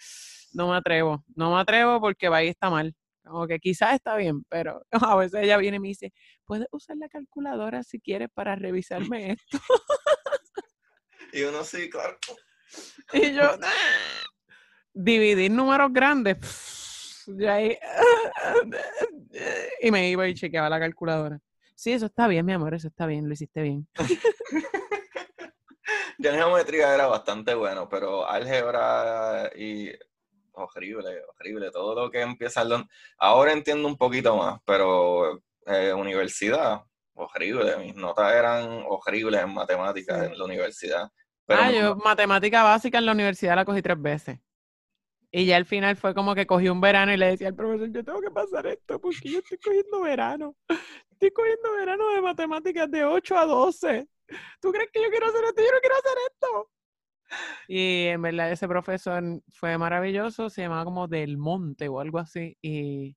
[0.52, 2.94] no me atrevo, no me atrevo porque va y está mal.
[3.24, 4.82] Como que quizás está bien, pero
[5.14, 6.12] a veces ella viene y me dice,
[6.44, 9.58] puedes usar la calculadora si quieres para revisarme esto.
[11.32, 12.18] y uno sí, claro.
[13.14, 13.58] Y yo,
[14.92, 16.36] dividir números grandes,
[19.80, 21.40] y, me iba y chequeaba la calculadora.
[21.74, 23.88] Sí, eso está bien, mi amor, eso está bien, lo hiciste bien.
[26.18, 29.90] ya en geometría era bastante bueno, pero álgebra y
[30.52, 31.70] horrible, horrible.
[31.70, 32.62] Todo lo que empieza...
[33.18, 36.82] Ahora entiendo un poquito más, pero eh, universidad,
[37.14, 37.76] horrible.
[37.78, 41.10] Mis notas eran horribles en matemáticas en la universidad.
[41.48, 44.38] ah, yo matemática básica en la universidad la cogí tres veces.
[45.32, 47.90] Y ya al final fue como que cogí un verano y le decía al profesor,
[47.92, 50.56] yo tengo que pasar esto porque yo estoy cogiendo verano.
[51.10, 54.08] Estoy cogiendo verano de matemáticas de 8 a 12.
[54.60, 55.62] ¿Tú crees que yo quiero hacer esto?
[55.62, 56.70] Yo no quiero hacer esto.
[57.68, 62.56] Y en verdad ese profesor fue maravilloso, se llamaba como Del Monte o algo así.
[62.60, 63.16] Y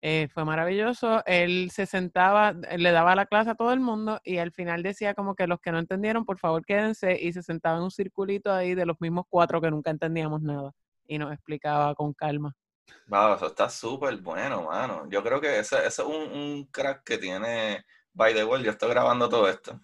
[0.00, 1.24] eh, fue maravilloso.
[1.26, 5.14] Él se sentaba, le daba la clase a todo el mundo y al final decía
[5.14, 8.52] como que los que no entendieron, por favor quédense y se sentaba en un circulito
[8.52, 10.72] ahí de los mismos cuatro que nunca entendíamos nada
[11.08, 12.54] y nos explicaba con calma.
[13.06, 15.08] Wow, eso está súper bueno, mano.
[15.10, 18.90] Yo creo que ese, ese es un, crack que tiene, by the way, yo estoy
[18.90, 19.80] grabando todo esto.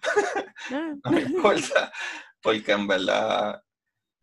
[0.71, 0.93] Ah.
[1.03, 1.91] no me importa,
[2.41, 3.61] porque en verdad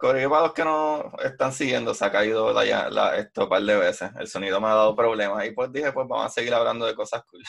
[0.02, 3.76] para los que no están siguiendo, se ha caído la, la, esto un par de
[3.76, 4.10] veces.
[4.18, 5.46] El sonido me ha dado problemas.
[5.46, 7.42] Y pues dije, pues vamos a seguir hablando de cosas cool.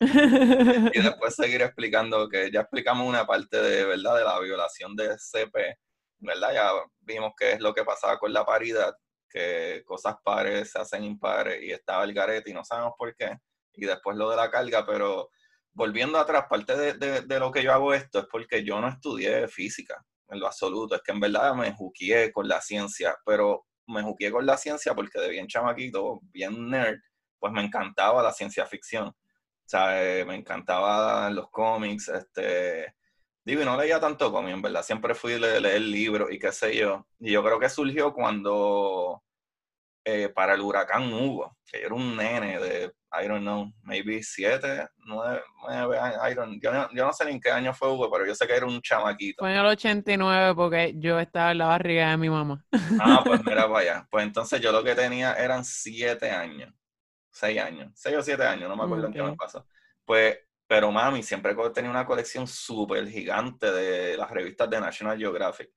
[0.94, 5.16] y después seguir explicando que ya explicamos una parte de verdad de la violación de
[5.18, 5.78] CP.
[6.18, 6.52] ¿Verdad?
[6.52, 8.94] Ya vimos qué es lo que pasaba con la paridad,
[9.28, 13.36] que cosas pares se hacen impares y estaba el garete y no sabemos por qué.
[13.74, 15.30] Y después lo de la carga, pero
[15.72, 19.46] volviendo atrás, parte de, de, lo que yo hago esto es porque yo no estudié
[19.48, 20.96] física en lo absoluto.
[20.96, 24.94] Es que en verdad me juqué con la ciencia, pero me juqué con la ciencia
[24.94, 26.98] porque de bien chamaquito, bien nerd,
[27.38, 29.08] pues me encantaba la ciencia ficción.
[29.08, 32.94] O sea, me encantaba los cómics, este...
[33.48, 34.82] Digo, y no leía tanto cómic, en verdad.
[34.82, 37.06] Siempre fui a leer, libros y qué sé yo.
[37.18, 39.22] Y yo creo que surgió cuando
[40.04, 44.22] eh, para el huracán Hugo, que yo era un nene de I don't know, maybe
[44.22, 46.58] siete, nueve, nueve años.
[46.60, 48.52] yo, no, yo no sé ni en qué año fue Hugo, pero yo sé que
[48.52, 49.42] era un chamaquito.
[49.42, 52.62] Fue en el 89 porque yo estaba en la barriga de mi mamá.
[53.00, 54.08] Ah, pues mira para allá.
[54.10, 56.70] Pues entonces yo lo que tenía eran siete años,
[57.30, 59.66] seis años, seis o siete años, no me acuerdo en qué me pasó.
[60.04, 60.36] Pues,
[60.68, 65.70] pero mami siempre tenía una colección súper gigante de las revistas de National Geographic.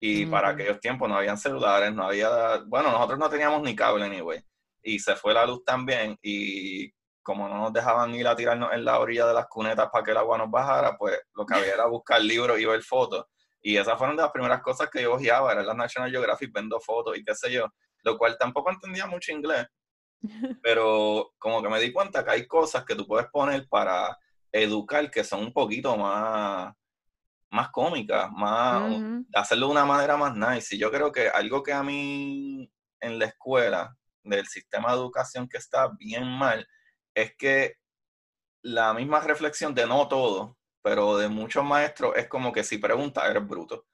[0.00, 4.04] Y para aquellos tiempos no habían celulares, no había, bueno, nosotros no teníamos ni cable,
[4.04, 4.42] anyway
[4.86, 6.90] y se fue la luz también y
[7.22, 10.12] como no nos dejaban ir a tirarnos en la orilla de las cunetas para que
[10.12, 13.26] el agua nos bajara, pues lo que había era buscar libros y ver fotos.
[13.60, 16.78] Y esas fueron de las primeras cosas que yo ojeaba, era la National Geographic viendo
[16.78, 17.66] fotos y qué sé yo,
[18.04, 19.66] lo cual tampoco entendía mucho inglés,
[20.62, 24.16] pero como que me di cuenta que hay cosas que tú puedes poner para
[24.52, 26.74] educar que son un poquito más,
[27.50, 28.92] más cómicas, más,
[29.34, 30.76] hacerlo de una manera más nice.
[30.76, 32.70] Y yo creo que algo que a mí
[33.00, 36.66] en la escuela del sistema de educación que está bien mal
[37.14, 37.74] es que
[38.62, 43.28] la misma reflexión de no todo, pero de muchos maestros es como que si pregunta
[43.28, 43.86] eres bruto.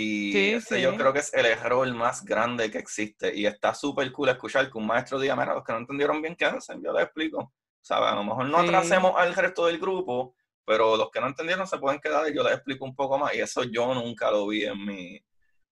[0.00, 3.34] Y ese yo creo que es el error más grande que existe.
[3.34, 6.36] Y está súper cool escuchar que un maestro diga, mira, los que no entendieron bien
[6.36, 7.52] qué hacen, yo les explico.
[7.80, 11.66] Sea, a lo mejor no atrasemos al resto del grupo, pero los que no entendieron
[11.66, 13.34] se pueden quedar y yo les explico un poco más.
[13.34, 15.18] Y eso yo nunca lo vi en mi,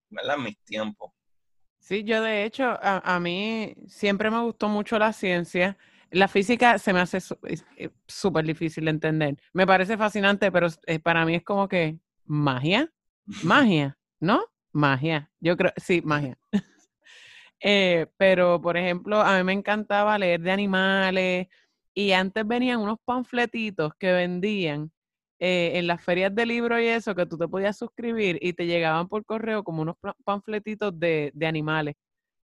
[0.09, 0.37] ¿verdad?
[0.37, 1.11] En mis tiempos.
[1.79, 5.77] Sí, yo de hecho, a, mí siempre me gustó mucho la ciencia.
[6.11, 7.19] La física se me hace
[7.77, 9.37] eh, súper difícil de entender.
[9.53, 12.91] Me parece fascinante, pero eh, para mí es como que magia,
[13.43, 14.43] magia, ¿no?
[14.73, 15.31] Magia.
[15.39, 16.37] Yo creo, sí, magia.
[17.59, 21.47] Eh, pero, por ejemplo, a mí me encantaba leer de animales
[21.97, 24.91] y antes venían unos panfletitos que vendían
[25.39, 28.67] eh, en las ferias de libros y eso, que tú te podías suscribir y te
[28.67, 31.95] llegaban por correo como unos panfletitos de, animales.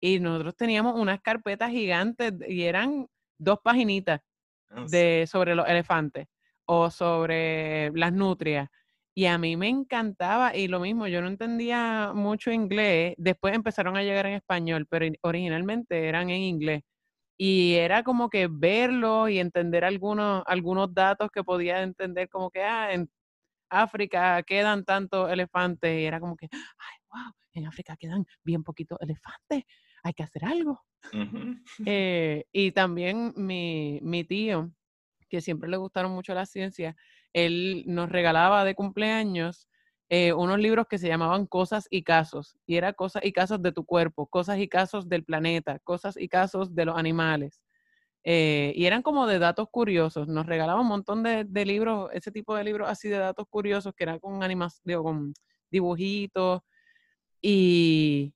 [0.02, 3.06] Y nosotros teníamos unas carpetas gigantes y eran
[3.38, 4.20] dos paginitas
[4.68, 6.26] ah, de, sobre los elefantes
[6.66, 8.68] o sobre las nutrias.
[9.14, 13.96] Y a mí me encantaba, y lo mismo, yo no entendía mucho inglés, después empezaron
[13.96, 16.82] a llegar en español, pero originalmente eran en inglés
[17.38, 22.62] y era como que verlo y entender algunos, algunos datos que podía entender como que
[22.64, 23.08] ah, en
[23.70, 28.98] África quedan tantos elefantes y era como que, ay, wow, en África quedan bien poquitos
[29.00, 29.64] elefantes,
[30.02, 30.82] hay que hacer algo.
[31.86, 34.72] Eh, y también mi, mi tío,
[35.28, 36.96] que siempre le gustaron mucho las ciencias,
[37.32, 39.68] él nos regalaba de cumpleaños
[40.10, 43.72] eh, unos libros que se llamaban Cosas y Casos, y era Cosas y Casos de
[43.72, 47.60] tu cuerpo, Cosas y Casos del planeta, Cosas y Casos de los animales.
[48.24, 50.28] Eh, y eran como de datos curiosos.
[50.28, 54.04] Nos regalaba un montón de, libros, ese tipo de libros así de datos curiosos, que
[54.04, 55.34] eran con, animas, con
[55.70, 56.62] dibujitos.
[57.40, 58.34] Y,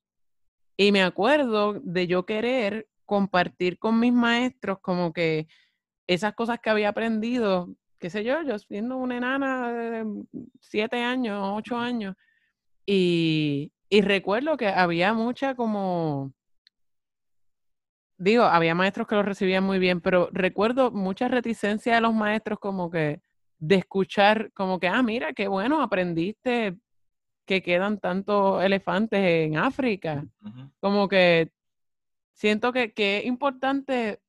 [0.77, 5.47] y me acuerdo de yo querer compartir con mis maestros como que
[6.07, 7.69] esas cosas que había aprendido
[8.03, 10.25] qué sé yo, yo siendo una enana de
[10.59, 12.17] siete años, ocho años,
[12.85, 16.33] y, y recuerdo que había mucha como,
[18.17, 22.59] digo, había maestros que lo recibían muy bien, pero recuerdo mucha reticencia de los maestros
[22.59, 23.21] como que
[23.57, 26.77] de escuchar como que, ah, mira, qué bueno, aprendiste
[27.45, 30.25] que quedan tantos elefantes en África.
[30.81, 31.53] Como que
[32.33, 34.19] siento que, que, es importante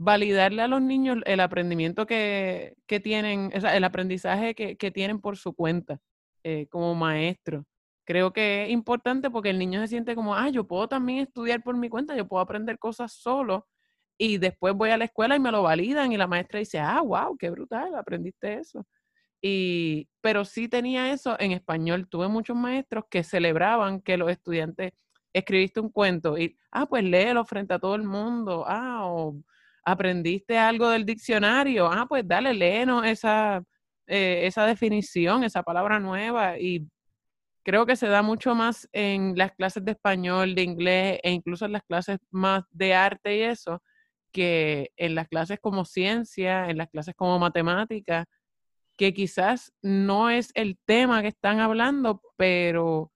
[0.00, 4.90] validarle a los niños el aprendimiento que, que tienen, o sea, el aprendizaje que, que,
[4.90, 6.00] tienen por su cuenta
[6.42, 7.66] eh, como maestro.
[8.06, 11.62] Creo que es importante porque el niño se siente como, ah, yo puedo también estudiar
[11.62, 13.68] por mi cuenta, yo puedo aprender cosas solo
[14.18, 17.02] y después voy a la escuela y me lo validan y la maestra dice, ah,
[17.02, 18.86] wow, qué brutal, aprendiste eso.
[19.42, 22.08] Y, pero sí tenía eso en español.
[22.08, 24.92] Tuve muchos maestros que celebraban que los estudiantes
[25.34, 28.64] escribiste un cuento y, ah, pues léelo frente a todo el mundo.
[28.66, 29.42] Ah, o
[29.84, 31.90] aprendiste algo del diccionario.
[31.90, 33.62] Ah, pues dale, léenos esa,
[34.06, 36.58] eh, esa definición, esa palabra nueva.
[36.58, 36.88] Y
[37.62, 41.66] creo que se da mucho más en las clases de español, de inglés e incluso
[41.66, 43.82] en las clases más de arte y eso,
[44.32, 48.26] que en las clases como ciencia, en las clases como matemática,
[48.96, 53.12] que quizás no es el tema que están hablando, pero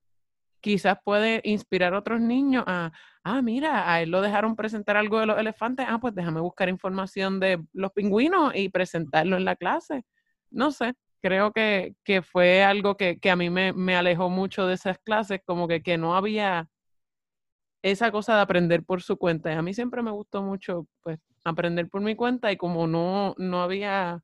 [0.61, 2.93] quizás puede inspirar a otros niños a,
[3.25, 6.69] ah, mira, a él lo dejaron presentar algo de los elefantes, ah, pues déjame buscar
[6.69, 10.05] información de los pingüinos y presentarlo en la clase.
[10.51, 14.67] No sé, creo que, que fue algo que, que a mí me, me, alejó mucho
[14.67, 16.69] de esas clases, como que, que no había
[17.83, 19.53] esa cosa de aprender por su cuenta.
[19.53, 23.35] Y a mí siempre me gustó mucho, pues, aprender por mi cuenta y como no,
[23.39, 24.23] no había,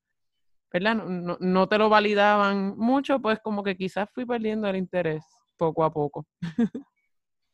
[0.73, 0.97] ¿verdad?
[0.97, 5.25] No, no, te lo validaban mucho, pues como que quizás fui perdiendo el interés
[5.57, 6.27] poco a poco.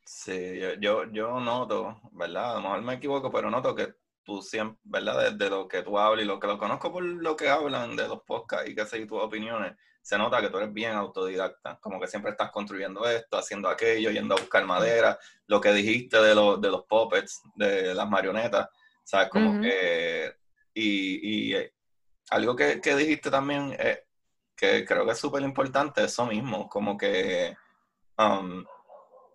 [0.07, 2.53] Sí, yo, yo, noto, ¿verdad?
[2.53, 3.93] A lo mejor me equivoco, pero noto que
[4.23, 5.33] tú siempre, ¿verdad?
[5.33, 8.07] Desde lo que tú hablas y lo que lo conozco por lo que hablan de
[8.07, 11.99] los podcasts y qué sé, tus opiniones, se nota que tú eres bien autodidacta, como
[12.01, 16.37] que siempre estás construyendo esto, haciendo aquello, yendo a buscar madera, lo que dijiste de,
[16.37, 18.69] los de los puppets, de las marionetas,
[19.03, 19.29] ¿sabes?
[19.29, 20.37] Como que...
[20.73, 21.75] Y, y eh,
[22.31, 24.05] algo que, que, dijiste también, eh,
[24.55, 27.57] que creo que es súper importante, eso mismo, como que...
[28.17, 28.65] Um,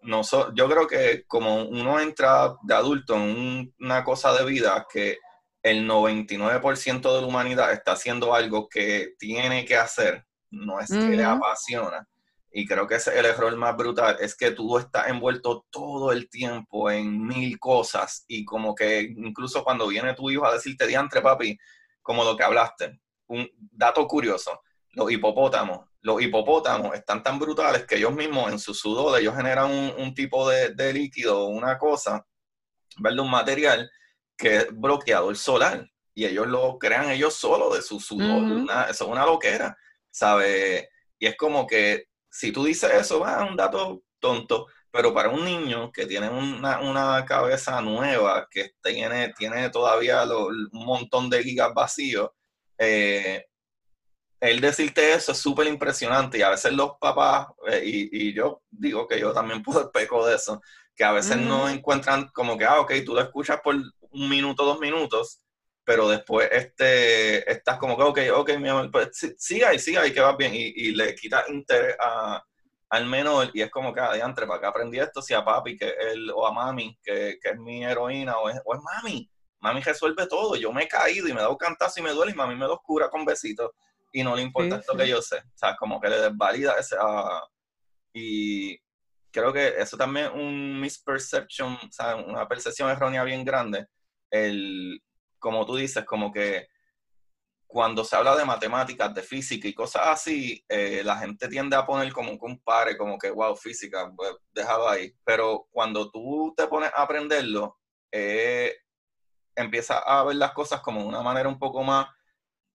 [0.02, 0.22] no
[0.54, 5.18] yo creo que como uno entra de adulto en una cosa de vida que
[5.64, 11.16] el 99% de la humanidad está haciendo algo que tiene que hacer no es que
[11.16, 12.08] le apasiona.
[12.54, 16.12] Y creo que ese es el error más brutal, es que tú estás envuelto todo
[16.12, 20.86] el tiempo en mil cosas y como que incluso cuando viene tu hijo a decirte
[20.86, 21.58] diantre, papi,
[22.02, 24.60] como lo que hablaste, un dato curioso,
[24.94, 29.72] los hipopótamos, los hipopótamos están tan brutales que ellos mismos en su sudor, ellos generan
[29.98, 32.26] un, tipo de, de, líquido, una cosa,
[32.98, 33.20] ¿verdad?
[33.20, 33.90] Un material
[34.38, 39.10] que es bloqueador solar y ellos lo crean ellos solos de su sudor, eso es
[39.10, 39.78] una loquera.
[40.12, 40.90] ¿sabe?
[41.18, 45.44] Y es como que si tú dices eso, va, un dato tonto, pero para un
[45.46, 52.30] niño que tiene una, cabeza nueva, que tiene, tiene todavía un montón de gigas vacíos,
[52.78, 53.46] eh,
[54.42, 59.08] el decirte eso es súper impresionante y a veces los papás, eh, y, yo digo
[59.08, 60.62] que yo también puedo peco de eso,
[60.96, 64.66] que a veces no encuentran como que, ah, ok, tú lo escuchas por un minuto,
[64.66, 65.42] dos minutos,
[65.84, 70.14] pero después este, estás como que, ok, ok, mi amor, pues siga y siga y
[70.14, 72.44] que va bien, y, le quita interés a,
[72.90, 75.22] al menor, y es como que, adiante, ¿para qué aprendí esto?
[75.22, 78.60] Si a papi, que él, o a mami, que, que es mi heroína, o es,
[78.66, 79.30] o es, mami,
[79.60, 82.32] mami resuelve todo, yo me he caído y me he dado cantazo y me duele,
[82.32, 83.72] y mami me lo cura con besitos,
[84.12, 86.96] y no le importa esto que yo sé, o sea, como que le desvalida ese,
[86.98, 87.42] uh,
[88.14, 88.78] y
[89.32, 93.88] creo que eso también es un misperception, o sea, una percepción errónea bien grande,
[94.30, 95.02] el
[95.40, 96.68] como tú dices, como que
[97.72, 101.86] cuando se habla de matemáticas, de física y cosas así, eh, la gente tiende a
[101.86, 105.14] poner como un compare, como que, wow, física, pues déjalo ahí.
[105.24, 107.80] Pero cuando tú te pones a aprenderlo,
[108.12, 108.76] eh,
[109.56, 112.08] empiezas a ver las cosas como de una manera un poco más,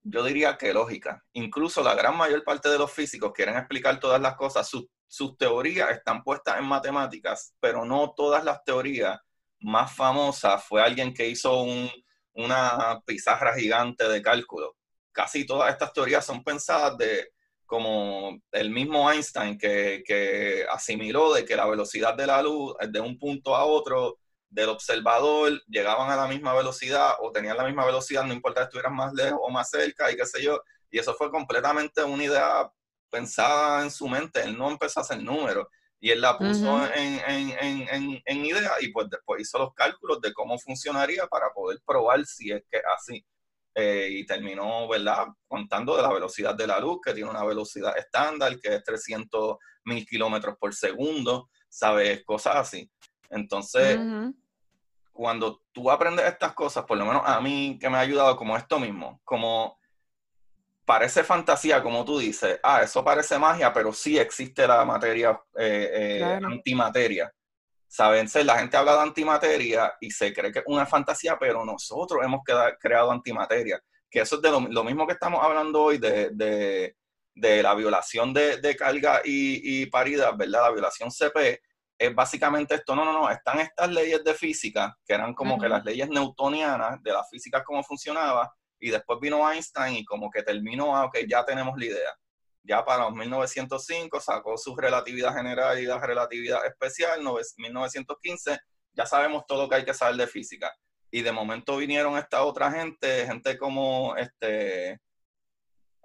[0.08, 1.24] yo diría que lógica.
[1.32, 4.68] Incluso la gran mayor parte de los físicos quieren explicar todas las cosas.
[5.08, 9.18] sus teorías están puestas en matemáticas, pero no todas las teorías
[9.60, 10.64] más famosas.
[10.64, 11.90] Fue alguien que hizo un
[12.36, 14.76] una pizarra gigante de cálculo.
[15.12, 17.32] Casi todas estas teorías son pensadas de
[17.64, 23.18] como el mismo Einstein que, asimiló de que la velocidad de la luz de un
[23.18, 24.18] punto a otro
[24.48, 28.64] del observador llegaban a la misma velocidad o tenían la misma velocidad, no importa si
[28.66, 30.60] estuvieran más lejos o más cerca y qué sé yo.
[30.90, 32.70] Y eso fue completamente una idea
[33.10, 34.42] pensada en su mente.
[34.42, 35.66] Él no empezó a hacer números
[36.00, 40.20] y él la puso en, en, en, en, idea y pues después hizo los cálculos
[40.20, 43.24] de cómo funcionaría para poder probar si es que así.
[43.74, 47.96] eh, y terminó, ¿verdad?, contando de la velocidad de la luz, que tiene una velocidad
[47.98, 52.24] estándar, que es 300 mil kilómetros por segundo, ¿sabes?
[52.24, 52.90] Cosas así.
[53.30, 53.98] Entonces,
[55.16, 58.56] cuando tú aprendes estas cosas, por lo menos a mí que me ha ayudado como
[58.56, 59.78] esto mismo, como
[60.84, 66.20] parece fantasía, como tú dices, ah, eso parece magia, pero sí existe la materia, eh,
[66.20, 67.32] eh, antimateria.
[67.88, 72.20] Saben, la gente habla de antimateria y se cree que es una fantasía, pero nosotros
[72.22, 72.42] hemos
[72.78, 73.80] creado antimateria.
[74.10, 76.94] Que eso es de lo, mismo que estamos hablando hoy de,
[77.34, 80.62] la violación de, carga y, y, paridad, ¿verdad?
[80.62, 81.60] La violación CP
[81.98, 82.94] es básicamente esto.
[82.94, 83.30] No, no, no.
[83.30, 87.64] Están estas leyes de física, que eran como que las leyes newtonianas de la física,
[87.64, 91.84] cómo funcionaba, y después vino Einstein y como que terminó, ah, ok, ya tenemos la
[91.86, 92.10] idea
[92.66, 98.58] ya para 1905 sacó su relatividad general y la relatividad especial, 1915,
[98.92, 100.72] ya sabemos todo lo que hay que saber de física.
[101.10, 104.98] Y de momento vinieron esta otra gente, gente como este,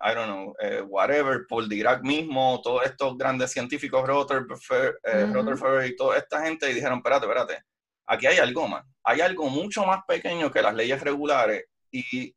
[0.04, 5.96] I don't know, eh, whatever, Paul Dirac mismo, todos estos grandes científicos, Rutherford, eh, y
[5.96, 7.64] toda esta gente, y dijeron, espérate, espérate,
[8.08, 12.36] aquí hay algo más, hay algo mucho más pequeño que las leyes regulares, y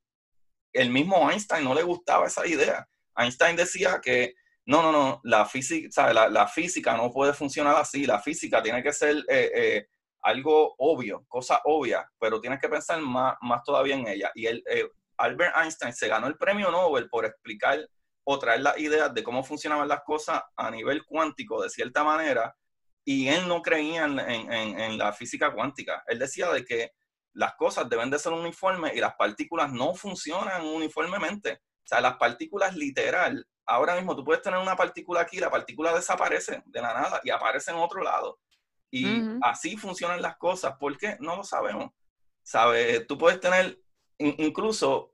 [0.72, 2.86] el mismo Einstein no le gustaba esa idea.
[3.16, 4.34] Einstein decía que
[4.66, 8.92] no, no, no, la física, La, física no puede funcionar así, la física tiene que
[8.92, 9.86] ser eh, eh,
[10.22, 14.30] algo obvio, cosa obvia, pero tienes que pensar más, más todavía en ella.
[14.34, 14.88] Y el, eh,
[15.18, 17.88] Albert Einstein se ganó el premio Nobel por explicar
[18.24, 22.56] o traer las ideas de cómo funcionaban las cosas a nivel cuántico de cierta manera,
[23.04, 26.02] y él no creía en, en la física cuántica.
[26.06, 26.92] Él decía de que
[27.34, 31.52] las cosas deben de ser uniformes y las partículas no funcionan uniformemente.
[31.52, 35.94] O sea, las partículas literal, ahora mismo tú puedes tener una partícula aquí, la partícula
[35.94, 38.38] desaparece de la nada y aparece en otro lado.
[38.90, 40.76] Y así funcionan las cosas.
[40.78, 41.16] ¿Por qué?
[41.18, 41.90] No lo sabemos.
[42.42, 43.04] ¿Sabes?
[43.08, 43.76] Tú puedes tener,
[44.18, 45.12] incluso,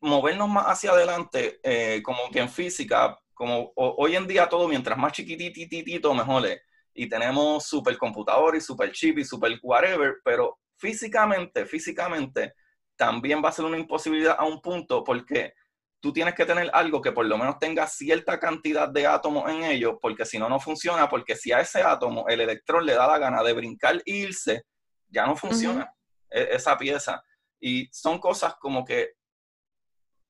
[0.00, 4.98] movernos más hacia adelante, eh, como que en física, como hoy en día todo, mientras
[4.98, 6.60] más chiquitititito, mejor es.
[6.92, 12.54] Y tenemos supercomputador y super chip y super whatever, pero físicamente, físicamente,
[12.96, 15.54] también va a ser una imposibilidad a un punto porque
[16.00, 19.64] tú tienes que tener algo que por lo menos tenga cierta cantidad de átomos en
[19.64, 23.06] ello, porque si no, no funciona, porque si a ese átomo el electrón le da
[23.06, 24.64] la gana de brincar e irse,
[25.08, 25.92] ya no funciona
[26.30, 27.22] e, esa pieza.
[27.60, 29.12] Y son cosas como que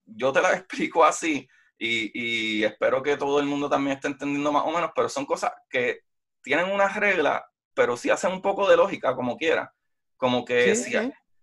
[0.05, 1.49] yo te las explico así
[1.83, 5.51] y, espero que todo el mundo también esté entendiendo más o menos, pero son cosas
[5.71, 6.01] que
[6.43, 9.73] tienen una regla, pero sí hacen un poco de lógica como quiera.
[10.19, 10.93] Como que si,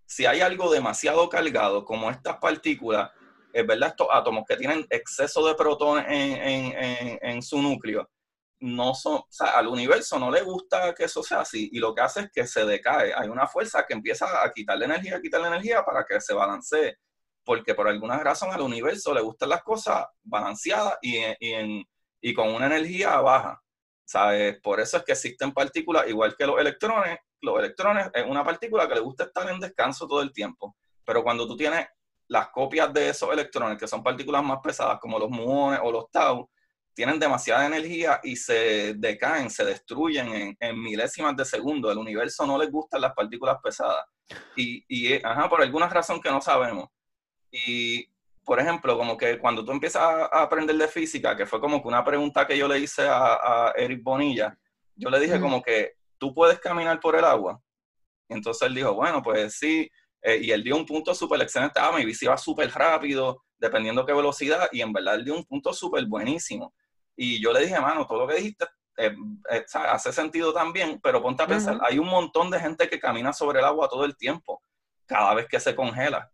[0.05, 3.09] si hay algo demasiado cargado, como estas partículas,
[3.51, 8.07] es verdad, estos átomos que tienen exceso de protones en, su núcleo,
[8.59, 12.21] no son, al universo no le gusta que eso sea así y lo que hace
[12.21, 13.13] es que se decae.
[13.15, 16.97] Hay una fuerza que empieza a quitarle energía, a quitarle energía para que se balancee,
[17.43, 21.21] porque por alguna razón al universo le gustan las cosas balanceadas y,
[22.21, 23.61] y con una energía baja.
[24.03, 24.57] ¿Sabes?
[24.61, 28.87] Por eso es que existen partículas, igual que los electrones, los electrones es una partícula
[28.87, 30.77] que le gusta estar en descanso todo el tiempo.
[31.03, 31.85] Pero cuando tú tienes
[32.29, 36.09] las copias de esos electrones, que son partículas más pesadas, como los muones o los
[36.09, 36.49] tau,
[36.97, 41.91] tienen demasiada energía y se decaen, se destruyen en, milésimas de segundo.
[41.91, 44.03] El universo no les gustan las partículas pesadas.
[44.55, 46.87] Y, y ajá, por alguna razón que no sabemos.
[47.51, 48.09] Y,
[48.43, 51.87] por ejemplo, como que cuando tú empiezas a aprender de física, que fue como que
[51.87, 54.57] una pregunta que yo le hice a, Eric Bonilla,
[54.95, 57.61] yo le dije como que, ¿tú puedes caminar por el agua?
[58.27, 59.87] Y entonces él dijo, bueno, pues sí,
[60.23, 61.79] eh, y él dio un punto súper excelente.
[61.79, 65.45] Ah, mi bici va súper rápido, dependiendo qué velocidad, y en verdad él dio un
[65.45, 66.73] punto súper buenísimo.
[67.17, 68.65] Y yo le dije, mano, todo lo que dijiste
[68.97, 69.13] eh,
[69.51, 73.33] eh, hace sentido también, pero ponte a pensar, hay un montón de gente que camina
[73.33, 74.61] sobre el agua todo el tiempo,
[75.05, 76.31] cada vez que se congela.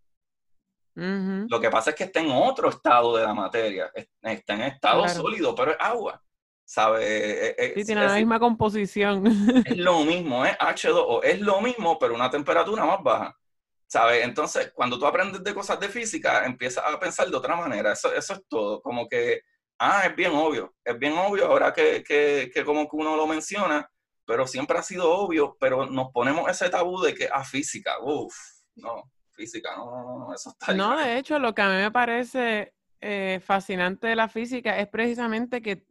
[0.95, 5.07] Lo que pasa es que está en otro estado de la materia, está en estado
[5.07, 6.21] sólido, pero es agua.
[6.65, 7.55] ¿Sabe?
[7.75, 9.25] sí, tiene la misma composición.
[9.65, 13.38] Es lo mismo, es H2O, es lo mismo, pero una temperatura más baja.
[13.86, 14.23] ¿Sabes?
[14.23, 17.91] Entonces, cuando tú aprendes de cosas de física, empiezas a pensar de otra manera.
[17.91, 18.81] Eso, eso es todo.
[18.81, 19.41] Como que,
[19.84, 20.73] ah, es bien obvio.
[20.84, 23.89] Es bien obvio ahora que, que, que como que uno lo menciona,
[24.25, 28.34] pero siempre ha sido obvio, pero nos ponemos ese tabú de que, ah, física, uff,
[28.75, 30.73] no, física, no, no, eso está...
[30.73, 34.88] No, de hecho, lo que a mí me parece eh, fascinante de la física es
[34.88, 35.86] precisamente que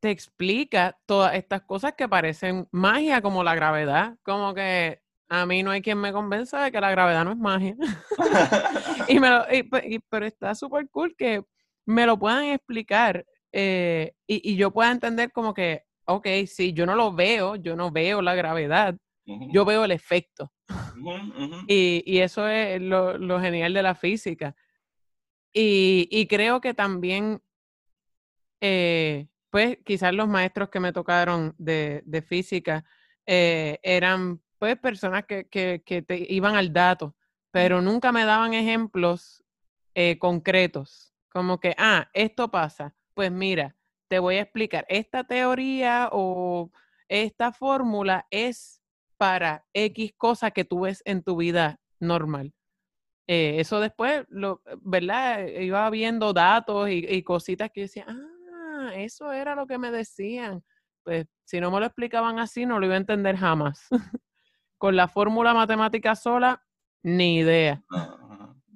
[0.00, 5.64] te explica todas estas cosas que parecen magia, como la gravedad, como que a mí
[5.64, 7.74] no hay quien me convenza de que la gravedad no es magia.
[9.08, 11.42] y me pues, pero está súper cool que
[11.88, 16.94] me lo puedan explicar eh, y, yo pueda entender como que, ok, si yo no
[16.94, 20.52] lo veo, yo no veo la gravedad, yo veo el efecto.
[21.66, 24.54] Y, eso es lo, genial de la física.
[25.50, 27.40] Y, creo que también,
[28.60, 32.84] eh, pues quizás los maestros que me tocaron de, física
[33.24, 35.44] eh, eran pues personas que,
[36.06, 37.16] te iban al dato,
[37.50, 39.42] pero nunca me daban ejemplos
[39.94, 43.76] eh, concretos, como que, ah, esto pasa, pues mira,
[44.08, 46.70] te voy a explicar, esta teoría o
[47.08, 48.82] esta fórmula es
[49.16, 52.52] para X cosa que tú ves en tu vida normal.
[53.26, 55.46] Eh, eso después, lo, ¿verdad?
[55.46, 60.64] Iba viendo datos y, cositas que decía, ah, eso era lo que me decían.
[61.02, 63.86] Pues si no me lo explicaban así, no lo iba a entender jamás.
[64.78, 66.64] Con la fórmula matemática sola,
[67.02, 67.82] ni idea.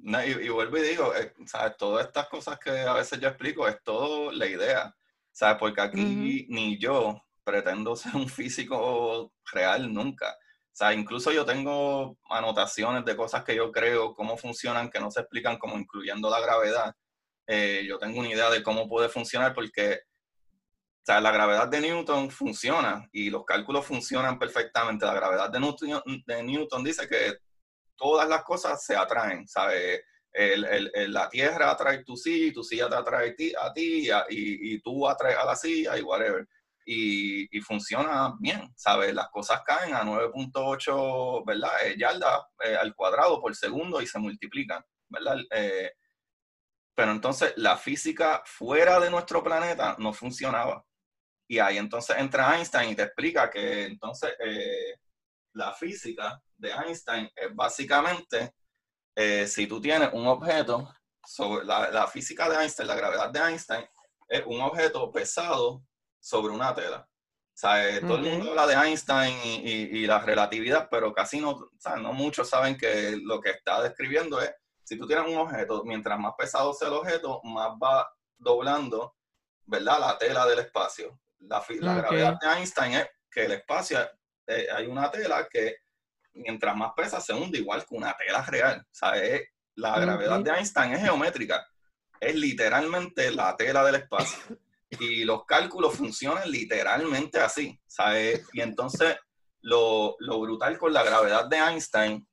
[0.02, 1.76] Y, vuelvo y digo, eh, ¿sabes?
[1.76, 4.94] Todas estas cosas que a veces yo explico es todo la idea,
[5.30, 5.56] ¿sabes?
[5.58, 10.30] Porque aquí ni yo pretendo ser un físico real nunca.
[10.30, 15.10] O sea, incluso yo tengo anotaciones de cosas que yo creo, cómo funcionan, que no
[15.10, 16.94] se explican, como incluyendo la gravedad.
[17.46, 20.00] Eh, yo tengo una idea de cómo puede funcionar porque
[21.02, 25.04] o sea, la gravedad de Newton funciona y los cálculos funcionan perfectamente.
[25.04, 27.38] La gravedad de Newton, de Newton dice que
[27.96, 30.02] todas las cosas se atraen, ¿sabes?
[30.32, 34.80] El, el, la Tierra atrae tu silla, tu silla te atrae a ti y, y,
[34.80, 36.48] tú atraes a la silla y whatever.
[36.84, 39.14] Y, y funciona bien, ¿sabes?
[39.14, 41.70] Las cosas caen a 9.8, ¿verdad?
[41.84, 45.36] Eh, yardas eh, al cuadrado por segundo y se multiplican, ¿verdad?
[45.50, 45.92] Eh,
[46.94, 50.84] pero entonces la física fuera de nuestro planeta no funcionaba.
[51.46, 54.32] Y ahí entonces entra Einstein y te explica que entonces
[55.52, 58.54] la física de Einstein es básicamente
[59.16, 60.88] eh, si tú tienes un objeto,
[61.24, 63.84] sobre la, física de Einstein, la gravedad de Einstein,
[64.28, 65.84] es un objeto pesado
[66.20, 67.06] sobre una tela.
[67.06, 71.50] O sea, eh, todo el mundo habla de Einstein y, la relatividad, pero casi no,
[71.50, 74.52] o sea, no muchos saben que lo que está describiendo es,
[74.84, 79.14] si tú tienes un objeto, mientras más pesado sea el objeto, más va doblando,
[79.66, 80.00] ¿verdad?
[80.00, 81.20] La tela del espacio.
[81.38, 81.62] La,
[81.94, 83.98] gravedad de Einstein es que el espacio,
[84.46, 85.76] eh, hay una tela que
[86.34, 88.86] mientras más pesa se hunde igual que una tela real.
[88.90, 89.12] Sea,
[89.74, 91.66] la gravedad de Einstein es geométrica.
[92.20, 94.38] Es literalmente la tela del espacio.
[94.90, 97.80] Y los cálculos funcionan literalmente así.
[97.86, 98.46] ¿sabes?
[98.52, 99.16] Y entonces
[99.62, 102.28] lo, lo brutal con la gravedad de Einstein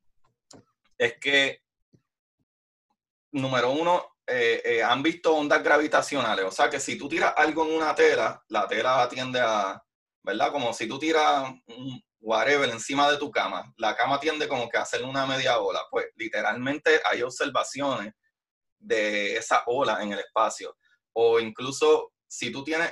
[0.97, 1.61] es que,
[3.31, 6.45] número uno, eh, eh, han visto ondas gravitacionales.
[6.45, 9.81] O sea que si tú tiras algo en una tela, la tela tiende a,
[10.21, 10.51] ¿verdad?
[10.51, 14.77] Como si tú tiras un whatever encima de tu cama, la cama tiende como que
[14.77, 15.81] a hacer una media ola.
[15.89, 18.13] Pues literalmente hay observaciones
[18.77, 20.77] de esa ola en el espacio.
[21.13, 22.91] O incluso si tú tienes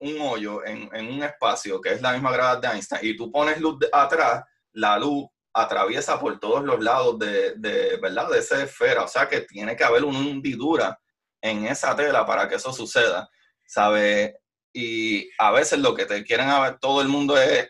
[0.00, 3.30] un hoyo en, en un espacio que es la misma gravedad de Einstein y tú
[3.30, 8.30] pones luz atrás, la luz atraviesa por todos los lados de, de, ¿verdad?
[8.30, 9.04] de esa esfera.
[9.04, 10.98] O sea que tiene que haber una hundidura
[11.40, 13.28] en esa tela para que eso suceda,
[13.66, 14.38] ¿sabe?
[14.72, 17.68] Y a veces lo que te quieren ver todo el mundo es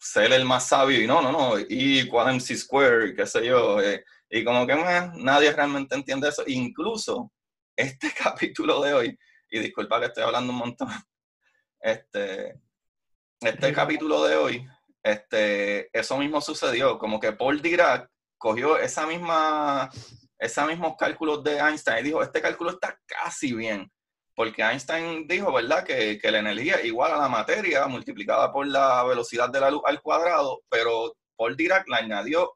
[0.00, 3.80] ser el más sabio y no, no, no, y equal MC square, qué sé yo,
[3.82, 4.74] eh, y como que
[5.16, 6.42] nadie realmente entiende eso.
[6.46, 7.30] Incluso
[7.76, 9.18] este capítulo de hoy,
[9.50, 10.88] y disculpa que estoy hablando un montón,
[11.80, 12.58] este,
[13.40, 14.66] este capítulo de hoy
[15.02, 19.90] este, eso mismo sucedió, como que Paul Dirac cogió esa misma,
[20.38, 23.90] esos mismos cálculos de Einstein y dijo, este cálculo está casi bien,
[24.40, 28.66] porque Einstein dijo, ¿verdad?, que, que la energía es igual a la materia multiplicada por
[28.66, 32.50] la velocidad de la luz al cuadrado, pero Paul Dirac le añadió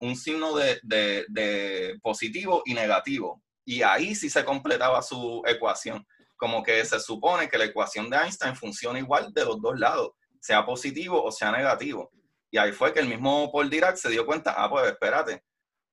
[0.00, 6.04] un signo de, de, de positivo y negativo, y ahí sí se completaba su ecuación,
[6.36, 10.10] como que se supone que la ecuación de Einstein funciona igual de los dos lados
[10.40, 12.10] sea positivo o sea negativo.
[12.50, 15.44] Y ahí fue que el mismo Paul Dirac se dio cuenta, ah, pues espérate,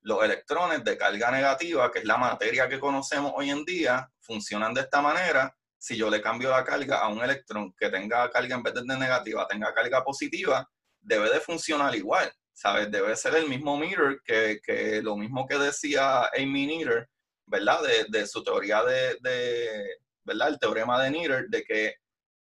[0.01, 4.73] los electrones de carga negativa, que es la materia que conocemos hoy en día, funcionan
[4.73, 5.53] de esta manera.
[5.77, 8.83] Si yo le cambio la carga a un electrón que tenga carga en vez de
[8.83, 10.67] negativa, tenga carga positiva,
[10.99, 12.91] debe de funcionar igual, ¿sabes?
[12.91, 17.07] Debe ser el mismo mirror que, que lo mismo que decía Amy Needer,
[17.45, 17.81] ¿verdad?
[17.83, 20.49] De, de su teoría de, de, ¿verdad?
[20.49, 21.95] El teorema de Needer, de que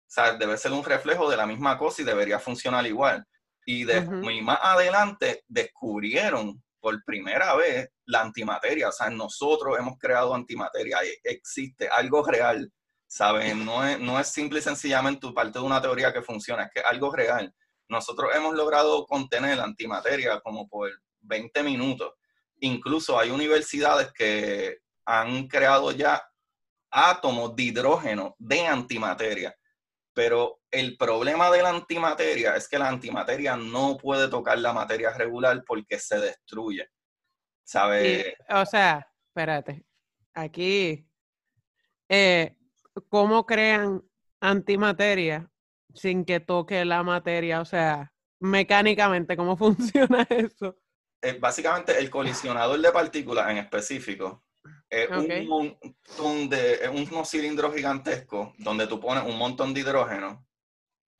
[0.07, 3.25] sea, debe ser un reflejo de la misma cosa y debería funcionar igual.
[3.67, 8.91] Y, de, más adelante descubrieron por primera vez la antimateria.
[8.91, 10.99] O sea, nosotros hemos creado antimateria.
[11.23, 12.71] Existe algo real,
[13.07, 13.57] ¿sabes?
[13.57, 16.81] No es, no es simple y sencillamente parte de una teoría que funciona, es que
[16.81, 17.51] algo real.
[17.89, 20.91] Nosotros hemos logrado contener la antimateria como por
[21.23, 22.13] 20 minutos.
[22.61, 26.23] Incluso hay universidades que han creado ya
[26.91, 29.57] átomos de hidrógeno de antimateria
[30.15, 35.11] Pero el problema de la antimateria es que la antimateria no puede tocar la materia
[35.13, 36.89] regular porque se destruye.
[37.65, 38.37] ¿Sabe?
[38.51, 39.85] o sea, espérate.
[40.35, 41.09] Aquí,
[42.09, 42.57] eh,
[43.09, 44.03] ¿cómo crean
[44.41, 45.51] antimateria
[45.95, 47.61] sin que toque la materia?
[47.61, 50.77] O sea, mecánicamente, ¿cómo funciona eso?
[51.23, 54.45] Eh, básicamente, el colisionador de partículas en específico
[55.03, 60.47] es un montón de, unos cilindros gigantescos donde tú pones un montón de hidrógeno,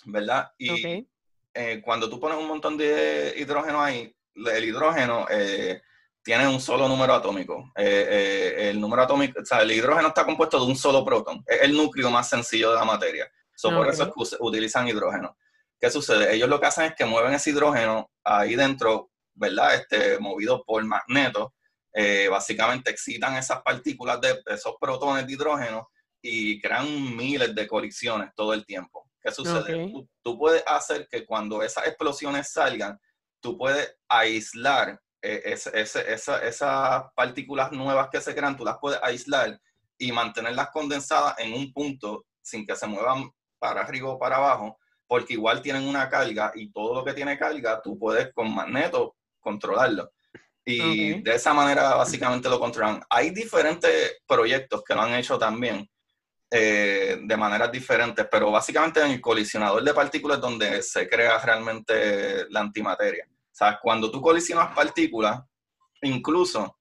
[0.05, 0.53] ¿verdad?
[0.59, 1.07] Y
[1.53, 5.83] eh, cuando tú pones un montón de hidrógeno ahí, el hidrógeno eh,
[6.23, 7.73] tiene un solo número atómico.
[7.77, 11.45] el número atómico, o sea, el hidrógeno está compuesto de un solo protón.
[11.47, 13.31] Es el núcleo más sencillo de la materia.
[13.63, 15.37] Por eso utilizan hidrógeno.
[15.81, 16.35] ¿Qué sucede?
[16.35, 19.75] Ellos lo que hacen es que mueven ese hidrógeno ahí dentro, ¿verdad?
[19.75, 21.53] Este, movido por magnetos.
[21.97, 25.89] Eh, básicamente excitan esas partículas de esos protones de hidrógeno
[26.21, 29.09] y crean miles de colisiones todo el tiempo.
[29.23, 29.93] ¿Qué sucede?
[30.21, 32.99] Tú, puedes hacer que cuando esas explosiones salgan,
[33.41, 39.59] tú puedes aislar eh, esas partículas nuevas que se crean, tú las puedes aislar
[39.97, 44.79] y mantenerlas condensadas en un punto sin que se muevan para arriba o para abajo,
[45.07, 49.17] porque igual tienen una carga y todo lo que tiene carga tú puedes con magneto
[49.41, 50.11] controlarlo.
[50.65, 53.03] Y de esa manera básicamente lo controlan.
[53.11, 55.89] Hay diferentes proyectos que lo han hecho también
[56.51, 62.49] eh, de maneras diferentes, pero básicamente en el colisionador de partículas donde se crea realmente
[62.51, 63.27] la antimateria.
[63.29, 65.43] O sea, cuando tú colisionas partículas,
[66.03, 66.79] incluso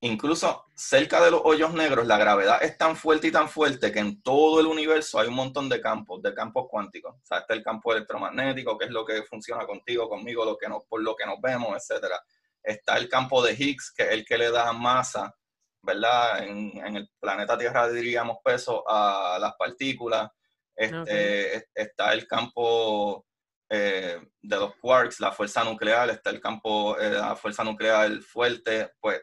[0.00, 3.98] incluso cerca de los hoyos negros, la gravedad es tan fuerte y tan fuerte que
[3.98, 7.14] en todo el universo hay un montón de campos, de campos cuánticos.
[7.14, 10.68] O sea, está el campo electromagnético, que es lo que funciona contigo, conmigo, lo que
[10.68, 12.22] nos, por lo que nos vemos, etcétera.
[12.62, 15.34] Está el campo de Higgs, que es el que le da masa,
[15.82, 16.42] ¿verdad?
[16.44, 20.30] En, el planeta Tierra diríamos peso a las partículas.
[20.76, 23.26] Este, Está el campo
[23.70, 28.10] eh, de los quarks, la fuerza nuclear, está el campo de eh, la fuerza nuclear
[28.22, 29.20] fuerte, pues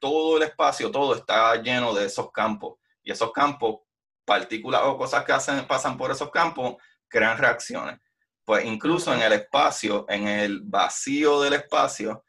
[0.00, 2.78] todo el espacio, todo está lleno de esos campos.
[3.02, 3.82] Y esos campos,
[4.24, 6.76] partículas o cosas que hacen, pasan por esos campos,
[7.08, 8.00] crean reacciones.
[8.44, 12.24] Pues incluso en el espacio, en el vacío del espacio,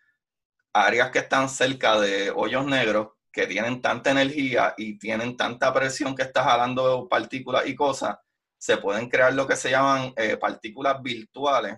[0.86, 6.16] áreas que están cerca de hoyos negros que tienen tanta energía y tienen tanta presión
[6.16, 8.18] que está jalando partículas y cosas,
[8.58, 11.78] se pueden crear lo que se llaman eh, partículas virtuales.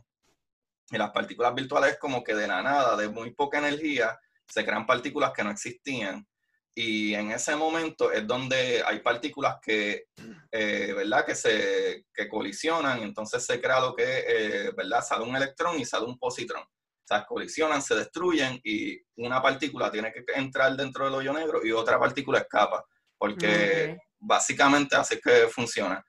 [0.89, 4.65] Y las partículas virtuales es como que de la nada, de muy poca energía, se
[4.65, 6.25] crean partículas que no existían.
[6.73, 10.05] Y en ese momento es donde hay partículas que,
[10.51, 11.25] eh, ¿verdad?
[11.25, 15.03] Que se que colisionan entonces se crea lo que, eh, ¿verdad?
[15.03, 16.63] Sale un electrón y sale un positrón.
[17.10, 21.72] Sea, colisionan, se destruyen y una partícula tiene que entrar dentro del hoyo negro y
[21.72, 22.86] otra partícula escapa.
[23.18, 26.05] Porque básicamente así que funciona.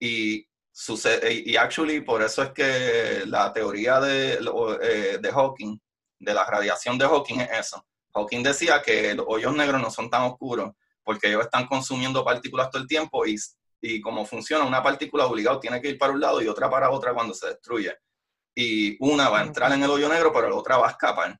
[0.00, 4.40] Y sucede, y actually por eso es que la teoría de,
[4.82, 5.78] eh, de Hawking
[6.18, 7.86] de la radiación de Hawking es eso.
[8.12, 10.72] Hawking decía que los hoyos negros no son tan oscuros
[11.04, 13.36] porque ellos están consumiendo partículas todo el tiempo y,
[13.80, 16.90] y como funciona, una partícula obligado tiene que ir para un lado y otra para
[16.90, 17.94] otra cuando se destruye.
[18.54, 21.38] Y una va a entrar en el hoyo negro, pero la otra va a escapar.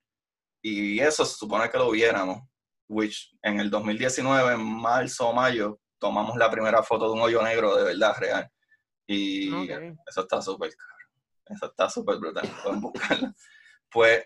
[0.62, 2.42] Y eso se supone que lo viéramos,
[2.88, 7.42] which en el 2019, en marzo o mayo, tomamos la primera foto de un hoyo
[7.42, 8.50] negro de verdad real.
[9.06, 9.48] Y
[10.06, 10.94] eso está súper caro.
[11.46, 12.48] Eso está súper brutal.
[12.62, 13.32] Pueden buscarlo.
[13.90, 14.24] Pues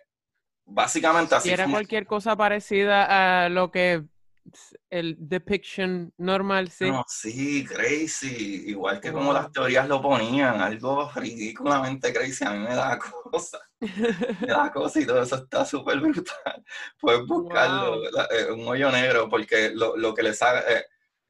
[0.66, 1.50] Básicamente así.
[1.50, 4.04] Y era cualquier cosa parecida a lo que
[4.90, 6.90] el depiction normal, sí.
[6.90, 8.64] No, sí, crazy.
[8.66, 12.44] Igual que como las teorías lo ponían, algo ridículamente crazy.
[12.44, 12.98] A mí me da
[13.30, 13.58] cosa.
[13.80, 16.64] me da cosa y todo eso está súper brutal.
[17.00, 20.60] Puedes buscarlo, eh, un hoyo negro, porque lo, lo que les haga.
[20.60, 20.84] Eh,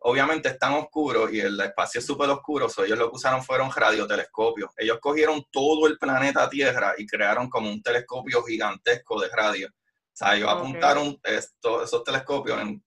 [0.07, 3.71] obviamente es tan oscuro y el espacio es súper oscuro, ellos lo que usaron fueron
[3.75, 4.71] radiotelescopios.
[4.77, 9.69] Ellos cogieron todo el planeta Tierra y crearon como un telescopio gigantesco de radio.
[9.69, 12.85] O sea, ellos apuntaron esos telescopios en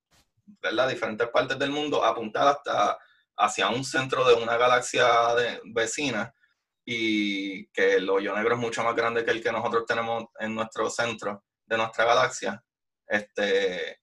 [0.62, 0.90] ¿verdad?
[0.90, 2.98] diferentes partes del mundo, apuntar hasta
[3.40, 5.08] hacia un centro de una galaxia
[5.66, 6.34] vecina
[6.84, 10.56] y que el hoyo negro es mucho más grande que el que nosotros tenemos en
[10.56, 12.64] nuestro centro de nuestra galaxia.
[13.06, 14.00] Este,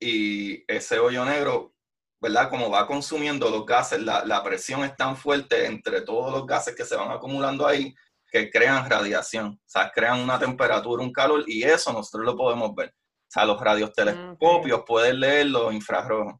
[0.00, 1.72] y ese hoyo negro
[2.22, 2.48] ¿verdad?
[2.48, 6.84] Como va consumiendo los gases, la, presión es tan fuerte entre todos los gases que
[6.84, 7.92] se van acumulando ahí
[8.30, 12.74] que crean radiación, o sea, crean una temperatura, un calor, y eso nosotros lo podemos
[12.76, 12.94] ver.
[13.32, 16.34] O sea, los radiotelescopios pueden leer los infrarrojos.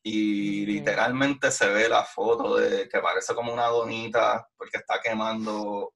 [0.00, 5.92] Y literalmente se ve la foto de que parece como una donita porque está quemando,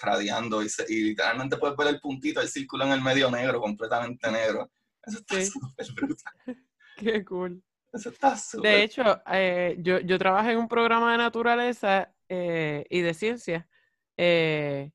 [0.00, 4.70] radiando, y, literalmente puedes ver el puntito, el círculo en el medio negro, completamente negro.
[5.04, 6.32] Eso está súper brutal.
[6.96, 7.62] Qué cool.
[7.92, 13.02] Eso está De hecho, eh, yo, yo trabajé en un programa de naturaleza eh, y
[13.02, 13.68] de ciencia.
[14.16, 14.92] Eh,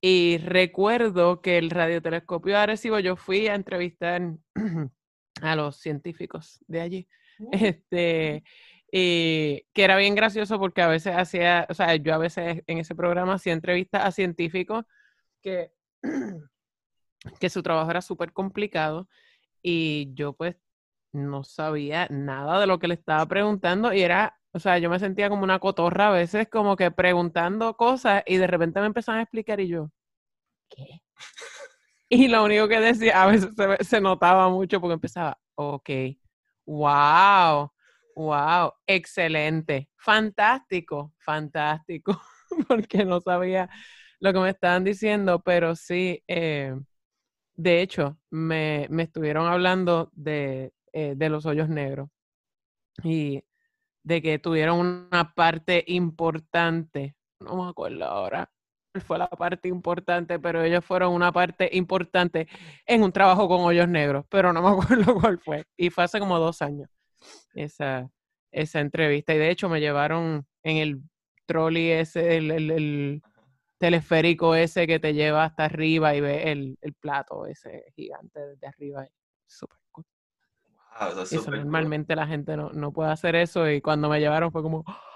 [0.00, 4.22] y recuerdo que el radiotelescopio de Arecibo, yo fui a entrevistar
[5.42, 7.08] a los científicos de allí.
[7.38, 7.50] Uh.
[7.52, 8.44] Este,
[8.90, 12.78] y que era bien gracioso porque a veces hacía, o sea, yo a veces en
[12.78, 14.84] ese programa hacía entrevistas a científicos
[15.42, 15.72] que,
[17.40, 19.08] que su trabajo era súper complicado
[19.62, 20.56] y yo pues
[21.12, 24.98] no sabía nada de lo que le estaba preguntando y era, o sea, yo me
[24.98, 29.20] sentía como una cotorra a veces como que preguntando cosas y de repente me empezaban
[29.20, 29.90] a explicar y yo,
[30.68, 31.02] ¿qué?
[32.10, 33.50] Y lo único que decía, a veces
[33.82, 35.90] se, notaba mucho porque empezaba, ok,
[36.66, 37.70] wow,
[38.16, 42.20] wow, excelente, fantástico, fantástico,
[42.68, 43.68] porque no sabía
[44.20, 46.74] lo que me estaban diciendo, pero sí, eh,
[47.56, 52.08] de hecho, me, me estuvieron hablando de, eh, de los hoyos negros
[53.04, 53.42] y
[54.02, 54.78] de que tuvieron
[55.12, 58.50] una parte importante, no me acuerdo ahora,
[59.06, 62.48] fue la parte importante, pero ellos fueron una parte importante
[62.86, 64.68] en un trabajo con hoyos negros, pero no me
[65.04, 65.64] acuerdo cuál fue.
[65.76, 66.88] Y fue hace como dos años
[67.54, 68.10] esa,
[68.52, 69.34] esa entrevista.
[69.34, 71.02] Y de hecho me llevaron en el
[71.46, 73.22] trolley ese, el, el- el
[73.78, 78.66] teleférico ese que te lleva hasta arriba y ve el, el plato ese gigante desde
[78.66, 79.06] arriba.
[79.46, 79.78] Súper
[81.00, 81.56] eso Eso cool.
[81.58, 84.84] normalmente la gente no, no puede hacer eso y cuando me llevaron fue como,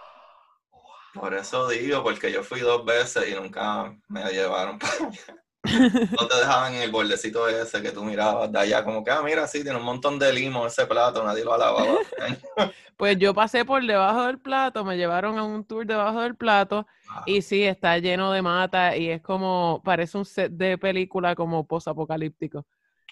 [1.14, 5.43] Por eso digo, porque yo fui dos veces y nunca me llevaron para allá.
[5.64, 9.22] No te dejaban en el bordecito ese que tú mirabas de allá, como que, ah,
[9.22, 11.99] mira, sí, tiene un montón de limo ese plato, nadie lo lavaba.
[12.97, 16.87] Pues yo pasé por debajo del plato, me llevaron a un tour debajo del plato
[17.26, 21.66] y sí, está lleno de mata y es como, parece un set de película como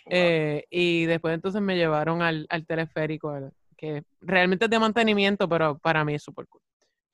[0.05, 0.11] post-apocalíptico.
[0.11, 5.79] Eh, y después entonces me llevaron al, al teleférico, que realmente es de mantenimiento, pero
[5.79, 6.63] para mí es súper cool.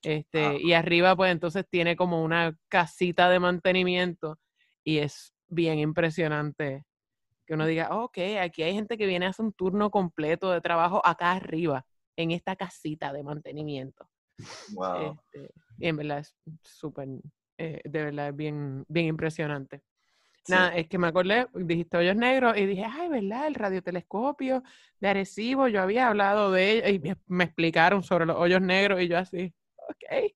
[0.03, 0.55] Este, Ah.
[0.59, 4.39] Y arriba pues entonces tiene como una casita de mantenimiento
[4.83, 6.85] y es bien impresionante
[7.45, 10.61] que uno diga, ok, aquí hay gente que viene a hacer un turno completo de
[10.61, 11.85] trabajo acá arriba,
[12.17, 14.09] en esta casita de mantenimiento.
[14.73, 15.19] Wow.
[15.33, 17.07] Este, y en verdad es súper,
[17.57, 19.81] eh, de verdad es bien, bien impresionante.
[20.47, 20.53] Sí.
[20.53, 23.47] Nada, es que me acordé, dijiste hoyos negros y dije, ay, ¿verdad?
[23.47, 24.63] El radiotelescopio
[25.01, 29.01] de Arecibo, yo había hablado de ello y me, me explicaron sobre los hoyos negros
[29.01, 29.53] y yo así,
[29.89, 30.31] ok,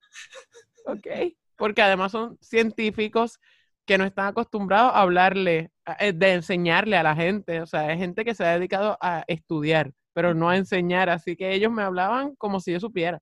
[0.85, 1.07] ok.
[1.55, 3.39] Porque además son científicos
[3.85, 7.61] que no están acostumbrados a hablarle, eh, de enseñarle a la gente.
[7.61, 11.09] O sea, es gente que se ha dedicado a estudiar, pero no a enseñar.
[11.09, 13.19] Así que ellos me hablaban como si yo supiera.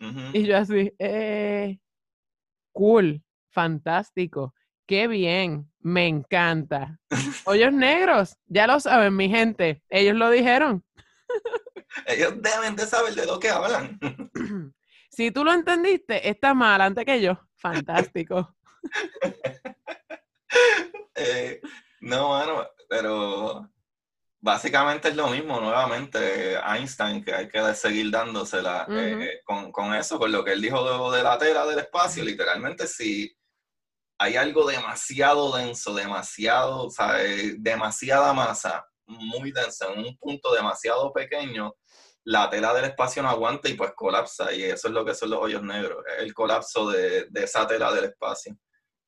[0.00, 0.20] Ujú.
[0.32, 1.78] Y yo así, eh,
[2.72, 4.54] cool, fantástico,
[4.86, 6.98] qué bien, me encanta.
[7.44, 10.84] Hoyos negros, ya lo saben, mi gente, ellos lo dijeron.
[12.06, 13.98] Ellos deben de saber de lo que hablan.
[15.10, 17.38] si tú lo entendiste, estás más adelante que yo.
[17.56, 18.54] Fantástico.
[21.14, 21.60] Eh,
[22.00, 23.70] no, mano, pero
[24.40, 30.18] básicamente es lo mismo, nuevamente, Einstein, que hay que seguir dándosela eh, con, con eso,
[30.18, 33.34] con lo que él dijo de, de la tela del espacio, literalmente si
[34.22, 41.74] hay algo demasiado denso, demasiado, eh, demasiada masa, muy densa, en un punto demasiado pequeño,
[42.24, 45.30] la tela del espacio no aguanta y pues colapsa, y eso es lo que son
[45.30, 48.56] los hoyos negros, el colapso de, de esa tela del espacio.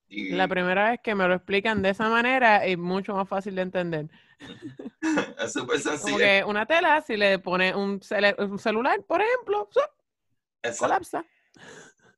[0.07, 3.55] Y La primera vez que me lo explican de esa manera es mucho más fácil
[3.55, 4.07] de entender.
[5.39, 6.17] es súper sencillo.
[6.17, 9.69] que una tela, si le pones un, cele- un celular, por ejemplo,
[10.77, 11.25] colapsa.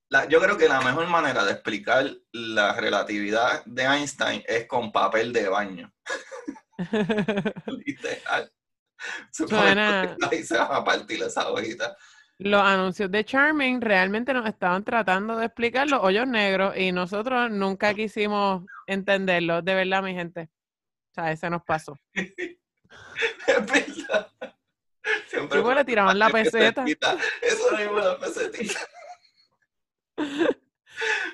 [0.09, 4.91] La- yo creo que la mejor manera de explicar la relatividad de Einstein es con
[4.91, 5.93] papel de baño.
[7.85, 8.51] Literal.
[9.31, 11.95] Suena- Ahí se van a partir esa hojita.
[12.39, 17.49] Los anuncios de Charming realmente nos estaban tratando de explicar los hoyos negros y nosotros
[17.49, 20.49] nunca quisimos entenderlo, de verdad, mi gente.
[21.11, 21.97] O sea, ese nos pasó.
[23.47, 24.31] Es verdad.
[25.27, 26.85] Siempre le tiraban la peseta.
[27.41, 28.79] Eso mismo la pesetita.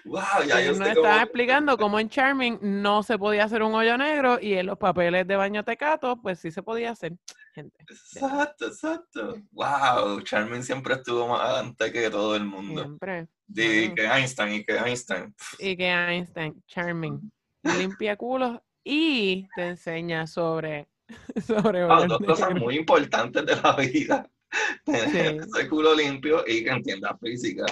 [0.06, 3.98] Wow, ya yo nos estaban explicando cómo en Charming no se podía hacer un hoyo
[3.98, 7.14] negro y en los papeles de baño tecato, pues sí se podía hacer.
[7.54, 9.36] Gente, Exacto, exacto.
[9.52, 12.82] Wow, Charmin siempre estuvo más adelante que todo el mundo.
[12.82, 13.28] siempre.
[13.56, 13.96] Y Bueno.
[13.96, 15.36] que Einstein, y que Einstein.
[15.60, 17.32] Y que Einstein, Charming,
[17.78, 20.88] limpia culos y te enseña sobre,
[21.48, 24.30] sobre dos cosas muy importantes de la vida.
[24.86, 25.50] Tener Sí.
[25.56, 27.66] ese culo limpio y que entienda física.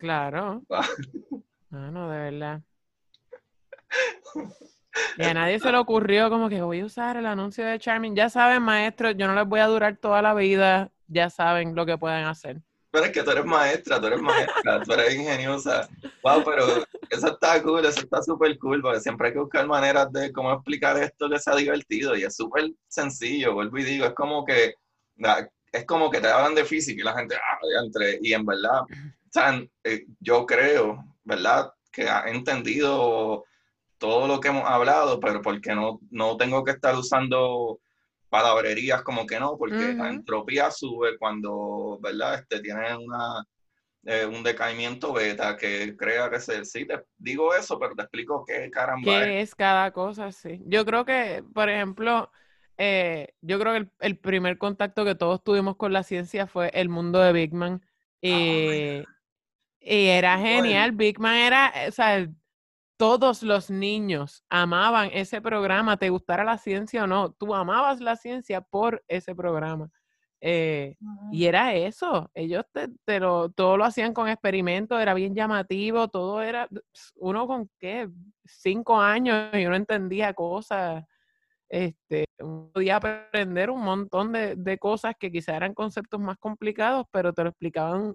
[0.00, 0.62] Claro.
[1.72, 2.62] Ah, no, de verdad.
[5.16, 8.16] Y a nadie se le ocurrió como que voy a usar el anuncio de Charming.
[8.16, 10.90] Ya saben, maestros, yo no les voy a durar toda la vida.
[11.06, 12.60] Ya saben lo que pueden hacer.
[12.90, 15.88] Pero es que tú eres maestra, tú eres maestra, tú eres ingeniosa.
[16.24, 16.66] Wow, pero
[17.08, 20.52] eso está cool, eso está súper cool, porque siempre hay que buscar maneras de cómo
[20.52, 24.74] explicar esto que sea divertido y es súper sencillo, vuelvo y digo, es como que
[25.72, 28.82] es como que te hablan de física y la gente, ah, entre, y en verdad,
[29.84, 31.72] eh, yo creo, ¿verdad?
[31.92, 33.44] Que ha entendido
[33.98, 37.80] todo lo que hemos hablado, pero porque no, no tengo que estar usando
[38.30, 42.36] palabrerías como que no, porque la entropía sube cuando, ¿verdad?
[42.36, 43.44] Este, tiene una,
[44.04, 46.64] eh, un decaimiento beta que crea que se...
[46.64, 50.32] Sí, te digo eso, pero te explico qué caramba ¿Qué es, cada cosa?
[50.32, 50.62] Sí.
[50.64, 52.30] Yo creo que, por ejemplo,
[52.78, 56.88] eh, yo creo que el, primer contacto que todos tuvimos con la ciencia fue el
[56.88, 57.82] mundo de Big Man.
[58.22, 59.04] Ah, y,
[59.80, 60.92] y era genial.
[60.92, 62.28] Big Man era, o sea,
[62.96, 68.14] todos los niños amaban ese programa, te gustara la ciencia o no, tú amabas la
[68.16, 69.90] ciencia por ese programa.
[70.42, 70.96] Eh,
[71.32, 76.42] y era eso, ellos te, lo, todo lo hacían con experimentos, era bien llamativo, todo
[76.42, 76.68] era,
[77.16, 78.08] uno con qué,
[78.44, 81.04] cinco años y uno entendía cosas,
[81.68, 82.24] este,
[82.72, 87.44] podía aprender un montón de, de cosas que quizás eran conceptos más complicados, pero te
[87.44, 88.14] lo explicaban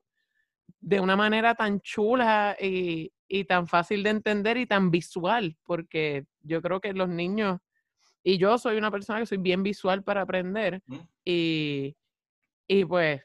[0.79, 6.25] de una manera tan chula y, y tan fácil de entender y tan visual, porque
[6.41, 7.59] yo creo que los niños,
[8.23, 10.81] y yo soy una persona que soy bien visual para aprender,
[11.23, 11.95] y,
[12.67, 13.21] y pues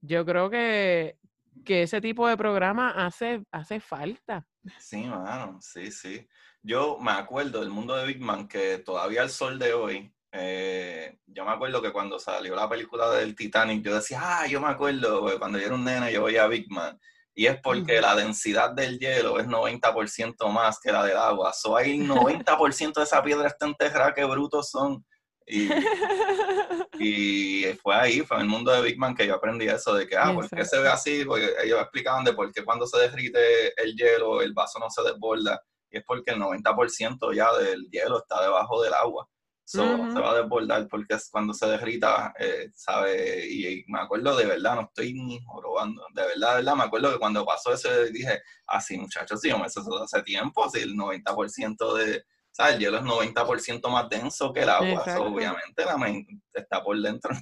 [0.00, 1.18] yo creo que,
[1.64, 4.46] que ese tipo de programa hace, hace falta.
[4.78, 6.26] Sí, mano, sí, sí.
[6.62, 11.18] Yo me acuerdo del mundo de Big Man que todavía al sol de hoy, eh,
[11.26, 14.68] yo me acuerdo que cuando salió la película del Titanic, yo decía, ah, yo me
[14.68, 16.98] acuerdo, cuando yo era un nene yo veía a Big Man
[17.38, 21.52] y es porque la densidad del hielo es 90% más que la del agua.
[21.52, 25.04] So hay 90% de esa piedra está enterrada, qué brutos son.
[27.00, 30.08] Y, fue ahí, fue en el mundo de Big Man que yo aprendí eso de
[30.08, 31.24] que, ah, ¿por qué se ve así?
[31.24, 35.02] Porque ellos explicaban de por qué cuando se derrite el hielo el vaso no se
[35.04, 35.62] desborda.
[35.92, 39.28] Y es porque el 90% ya del hielo está debajo del agua.
[39.70, 43.46] So, Se va a desbordar porque es cuando se derrita, eh, ¿sabe?
[43.50, 47.12] Y, me acuerdo de verdad, no estoy ni robando, de verdad, de verdad, me acuerdo
[47.12, 51.96] que cuando pasó eso dije, así ah, muchachos, sí, eso hace tiempo, si el 90%
[51.98, 52.76] de, ¿sabes?
[52.76, 57.34] El hielo es 90% más denso que el agua, obviamente la mente está por dentro.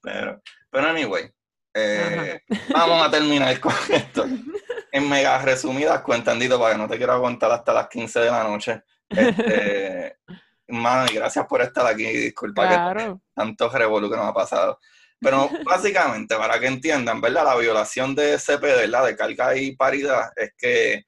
[0.00, 1.28] pero, pero anyway,
[1.74, 2.40] eh,
[2.72, 4.24] vamos a terminar con esto.
[4.90, 8.42] En mega resumidas cuentas, para que no te quiero aguantar hasta las 15 de la
[8.42, 8.82] noche.
[9.08, 10.16] Este,
[10.68, 12.04] mano, y gracias por estar aquí.
[12.04, 14.78] Disculpa que tanto revolú que nos ha pasado.
[15.20, 17.44] Pero básicamente, para que entiendan, ¿verdad?
[17.44, 21.04] La violación de CPD, la De carga y paridad, es que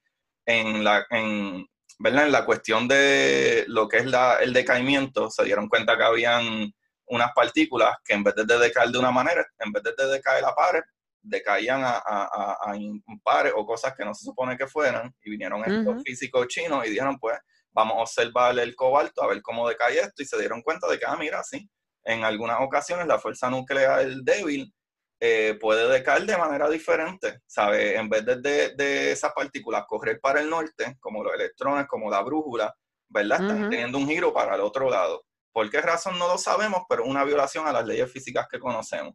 [0.46, 1.66] en la, en,
[1.98, 2.26] ¿verdad?
[2.26, 6.72] En la cuestión de lo que es la, el decaimiento, se dieron cuenta que habían
[7.06, 10.54] unas partículas que en vez de decaer de una manera, en vez de decaer a
[10.54, 10.82] pares,
[11.22, 15.62] decaían a, a, a, impares o cosas que no se supone que fueran, y vinieron
[15.64, 17.38] estos físicos chinos y dijeron, pues,
[17.72, 20.98] vamos a observar el cobalto, a ver cómo decae esto, y se dieron cuenta de
[20.98, 21.68] que, ah, mira, sí,
[22.04, 24.72] en algunas ocasiones la fuerza nuclear débil
[25.20, 27.96] eh, puede decaer de manera diferente, ¿sabe?
[27.96, 32.22] En vez de, de, esas partículas correr para el norte, como los electrones, como la
[32.22, 32.74] brújula,
[33.08, 33.42] ¿verdad?
[33.42, 35.22] Están teniendo un giro para el otro lado.
[35.52, 36.84] ¿Por qué razón no lo sabemos?
[36.88, 39.14] Pero una violación a las leyes físicas que conocemos.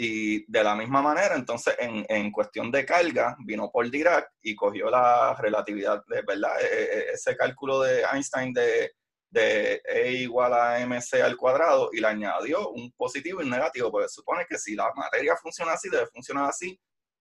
[0.00, 4.54] Y de la misma manera, entonces, en, en, cuestión de carga, vino Paul Dirac y
[4.54, 6.52] cogió la relatividad, de, ¿verdad?
[6.60, 8.92] E, e, e, ese cálculo de Einstein de,
[9.28, 13.90] de E igual a mc al cuadrado y le añadió un positivo y un negativo,
[13.90, 16.80] porque supone que si la materia funciona así, debe funcionar así,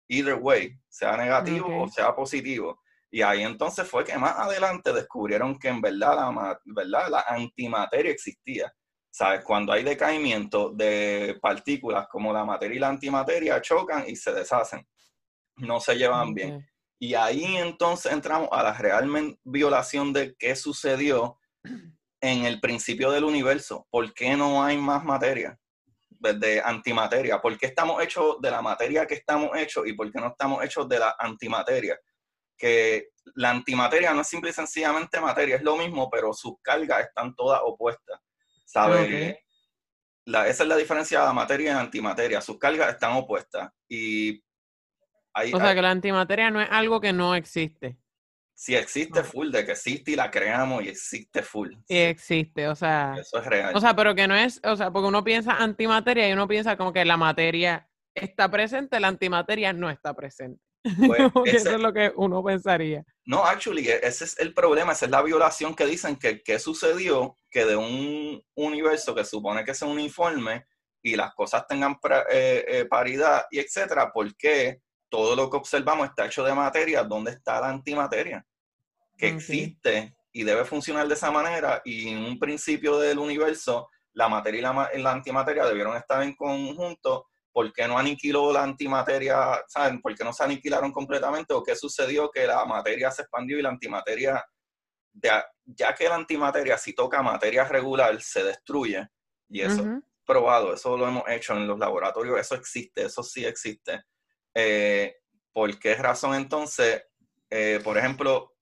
[0.07, 2.81] either way, sea negativo o sea positivo.
[3.11, 7.07] Y ahí entonces fue que más adelante descubrieron que en verdad la, ¿verdad?
[7.11, 8.73] la antimateria existía.
[9.13, 9.43] ¿Sabes?
[9.43, 14.87] Cuando hay decaimiento de partículas como la materia y la antimateria, chocan y se deshacen.
[15.57, 16.67] No se llevan bien.
[16.97, 21.37] Y ahí entonces entramos a la real violación de qué sucedió
[22.21, 23.85] en el principio del universo.
[23.91, 25.59] ¿Por qué no hay más materia?
[26.09, 27.39] De antimateria.
[27.39, 30.63] ¿Por qué estamos hechos de la materia que estamos hechos y por qué no estamos
[30.65, 31.99] hechos de la antimateria?
[32.57, 37.01] Que la antimateria no es simple y sencillamente materia, es lo mismo, pero sus cargas
[37.01, 38.19] están todas opuestas.
[38.73, 39.37] ¿Sabes?
[40.25, 42.41] esa es la diferencia de materia y antimateria.
[42.41, 43.69] Sus cargas están opuestas.
[43.87, 44.43] Y
[45.53, 47.97] o sea, que la antimateria no es algo que no existe.
[48.55, 51.73] Sí existe full, de que existe y la creamos y existe full.
[51.87, 53.15] Sí, existe, o sea.
[53.19, 53.75] Eso es real.
[53.75, 56.77] O sea, pero que no es, o sea, porque uno piensa antimateria y uno piensa
[56.77, 60.61] como que la materia está presente, la antimateria no está presente.
[60.83, 63.03] Pues, eso es lo que uno pensaría.
[63.25, 66.59] No, actually, e, ese es el problema, esa es la violación que dicen que, que
[66.59, 70.65] sucedió, que de un universo que supone que un uniforme,
[71.03, 71.99] y las cosas tengan
[72.31, 77.03] eh, eh, paridad y etcétera, ¿por qué todo lo que observamos está hecho de materia?
[77.03, 78.45] ¿Dónde está la antimateria?
[79.17, 84.29] Que existe y debe funcionar de esa manera y en un principio del universo la
[84.29, 84.59] materia
[84.93, 87.27] y la, antimateria debieron estar en conjunto.
[87.53, 89.63] ¿Por qué no aniquiló la antimateria?
[89.67, 90.01] ¿Saben?
[90.01, 91.53] ¿Por qué no se aniquilaron completamente?
[91.53, 94.43] ¿O qué sucedió que la materia se expandió y la antimateria,
[95.13, 99.07] ya que la antimateria si toca materia regular, se destruye?
[99.47, 104.03] Y eso probado, eso lo hemos hecho en los laboratorios, eso existe, eso sí existe.
[104.53, 105.17] Eh,
[105.51, 107.03] ¿Por qué razón entonces,
[107.49, 108.55] eh, por ejemplo,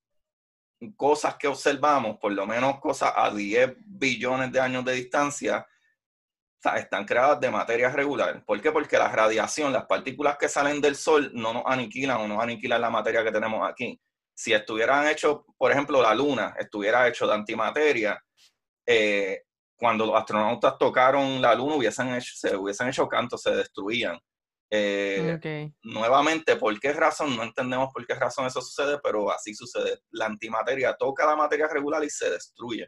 [0.96, 5.66] cosas que observamos, por lo menos cosas a 10 billones de años de distancia,
[6.76, 8.44] están creadas de materia regular.
[8.46, 8.72] ¿Por qué?
[8.72, 12.82] Porque la radiación, las partículas que salen del Sol no nos aniquilan o no aniquilan
[12.82, 14.00] la materia que tenemos aquí.
[14.34, 18.20] Si estuvieran hechos, por ejemplo, la Luna estuviera hecho de antimateria,
[18.86, 19.44] eh,
[19.76, 24.20] cuando los astronautas tocaron la Luna hubiesen hecho, se hubiesen hecho canto, se destruían.
[24.74, 27.36] Eh, nuevamente, ¿por qué razón?
[27.36, 30.00] No entendemos por qué razón eso sucede, pero así sucede.
[30.12, 32.88] La antimateria toca la materia regular y se destruye,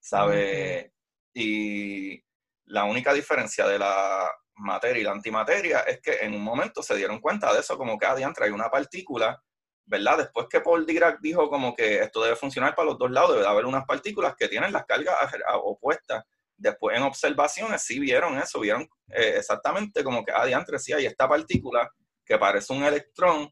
[0.00, 0.92] ¿sabe?
[1.34, 2.22] Y
[2.68, 6.96] la única diferencia de la materia y la antimateria es que en un momento se
[6.96, 9.40] dieron cuenta de eso, como que adiante hay una partícula,
[9.86, 10.18] ¿verdad?
[10.18, 13.46] Después que Paul Dirac dijo como que esto debe funcionar para los dos lados, debe
[13.46, 15.16] haber unas partículas que tienen las cargas
[15.62, 16.24] opuestas
[16.58, 21.06] Después en observaciones sí vieron eso, vieron eh, exactamente como que, ah, diantre, sí hay
[21.06, 21.88] esta partícula
[22.26, 23.48] que parece un electrón,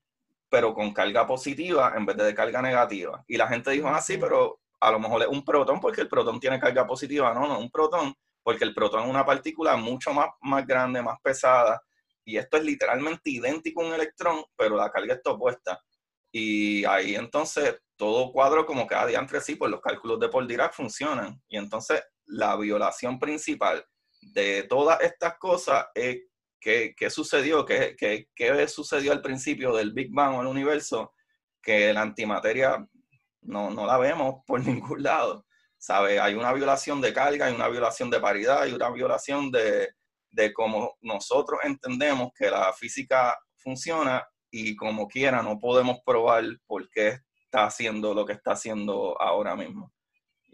[0.50, 3.22] pero con carga positiva en vez de, carga negativa.
[3.28, 6.08] Y la gente dijo, ah, sí, pero a lo mejor es un protón porque el
[6.08, 7.32] protón tiene carga positiva.
[7.32, 8.12] No, no, un protón
[8.46, 11.82] porque el protón es una partícula mucho más, más grande, más pesada.
[12.24, 15.82] Y esto es literalmente idéntico a un electrón, pero la carga está opuesta.
[16.30, 20.46] Y ahí entonces todo cuadro como que, ah, diantre, sí, pues los cálculos de Paul
[20.46, 21.42] Dirac funcionan.
[21.48, 23.84] Y entonces la violación principal
[24.20, 26.18] de todas estas cosas es
[26.60, 31.14] qué, sucedió, qué, qué, sucedió al principio del Big Bang o el universo,
[31.60, 32.86] que la antimateria
[33.40, 35.44] no, no la vemos por ningún lado.
[35.86, 36.18] ¿Sabe?
[36.18, 39.90] Hay una violación de carga, hay una violación de paridad, hay una violación de,
[40.30, 46.88] de cómo nosotros entendemos que la física funciona y como quiera no podemos probar por
[46.90, 49.92] qué está haciendo lo que está haciendo ahora mismo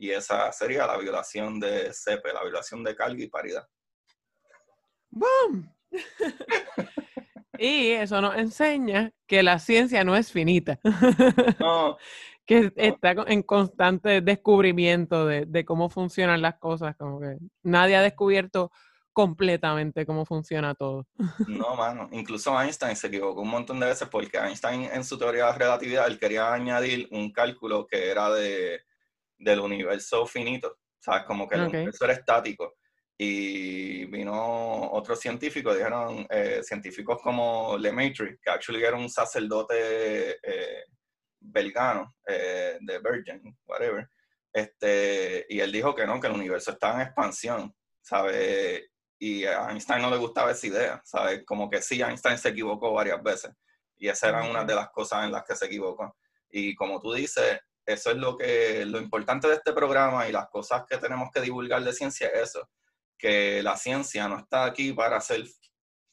[0.03, 3.65] y esa sería la violación de CEPE, la violación de carga y paridad.
[5.11, 5.73] ¡Boom!
[7.59, 10.79] y eso nos enseña que la ciencia no es finita.
[11.59, 11.97] No.
[12.47, 18.71] que está en constante descubrimiento de, cómo funcionan las cosas, como que nadie ha descubierto
[19.13, 21.07] completamente cómo funciona todo.
[21.47, 25.47] No, mano, incluso Einstein se equivocó un montón de veces porque Einstein en su teoría
[25.47, 28.81] de relatividad él quería añadir un cálculo que era de
[29.43, 31.25] del universo finito, ¿sabes?
[31.25, 32.77] Como que el universo era estático.
[33.19, 40.85] Y vino otro científico, dijeron eh, científicos como Lemaitre, que actually era un sacerdote eh,
[41.43, 44.09] belgano, eh, de Virgin, whatever.
[44.53, 48.83] Este, y él dijo que no, que el universo está en expansión, ¿sabes?
[49.19, 51.45] Y a Einstein no le gustaba esa idea, ¿sabes?
[51.47, 53.53] Como que sí, Einstein se equivocó varias veces.
[53.97, 56.17] Y esa era una de las cosas en las que se equivocó.
[56.51, 60.49] Y como tú dices, eso es lo que lo importante de este programa y las
[60.49, 62.69] cosas que tenemos que divulgar de ciencia es eso,
[63.19, 65.45] que la ciencia no está aquí para ser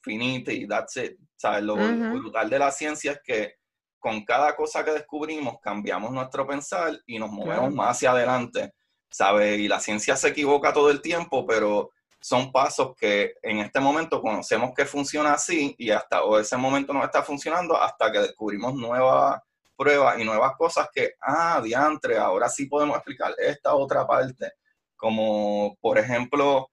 [0.02, 1.18] finita y that's it.
[1.36, 1.64] ¿Sabes?
[1.64, 3.56] Lo, brutal de la ciencia es que
[4.00, 8.74] con cada cosa que descubrimos cambiamos nuestro pensar y nos movemos más hacia adelante,
[9.10, 9.60] ¿sabes?
[9.60, 14.22] Y la ciencia se equivoca todo el tiempo, pero son pasos que en este momento
[14.22, 18.74] conocemos que funciona así y hasta o ese momento no está funcionando hasta que descubrimos
[18.76, 19.40] nuevas
[19.78, 24.52] pruebas y nuevas cosas que, ah, diantre, ahora sí podemos explicar esta otra parte,
[24.98, 26.70] como por ejemplo,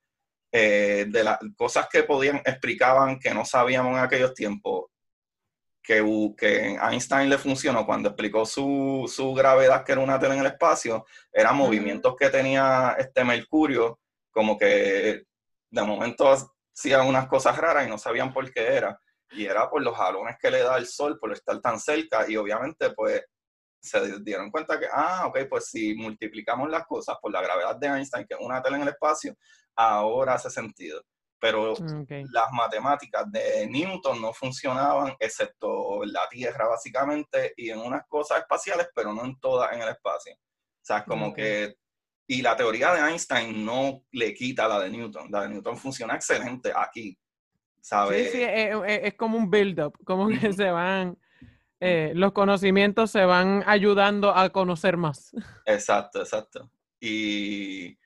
[0.50, 4.86] eh, de las cosas que podían, explicaban que no sabíamos en aquellos tiempos,
[5.86, 10.40] que, que Einstein le funcionó cuando explicó su, su, gravedad, que era una tela en
[10.40, 14.00] el espacio, eran movimientos que tenía este Mercurio,
[14.30, 15.22] como que
[15.70, 16.28] de momento
[16.74, 18.98] hacían unas cosas raras y no sabían por qué era
[19.30, 22.36] y era por los jalones que le da el sol por estar tan cerca y
[22.36, 23.24] obviamente pues
[23.80, 27.86] se dieron cuenta que, ah, ok, pues si multiplicamos las cosas por la gravedad de
[27.86, 29.36] Einstein, que es una tela en el espacio,
[29.76, 31.00] ahora hace sentido.
[31.46, 31.74] Pero
[32.32, 38.40] las matemáticas de Newton no funcionaban, excepto en la Tierra básicamente, y en unas cosas
[38.40, 40.34] espaciales, pero no en todas en el espacio.
[40.34, 41.76] O sea, es como que...
[42.28, 45.30] Y la teoría de Einstein no le quita la de Newton.
[45.30, 47.16] La de Newton funciona excelente aquí.
[47.86, 51.16] Sí, sí, eh, eh, es, como un build-up, como que se van,
[51.78, 55.32] eh, los conocimientos se van ayudando a conocer más.
[55.64, 56.68] Exacto, exacto.
[56.98, 57.96] Y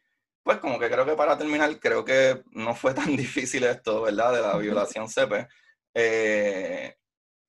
[0.51, 4.33] pues como que creo que para terminar, creo que no fue tan difícil esto, ¿verdad?
[4.33, 5.47] De la violación CP.
[5.95, 6.97] Eh,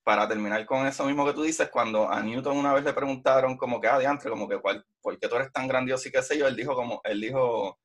[0.04, 3.58] para terminar con eso mismo que tú dices, cuando a Newton una vez le preguntaron
[3.58, 6.22] como que, ah, diantre, como que, ¿cuál, ¿por qué tú eres tan grandioso y qué
[6.22, 6.46] sé yo?
[6.46, 7.80] Él dijo como, él dijo,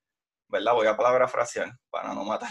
[0.48, 0.74] ¿verdad?
[0.74, 2.50] Voy a palabra frasear para no matar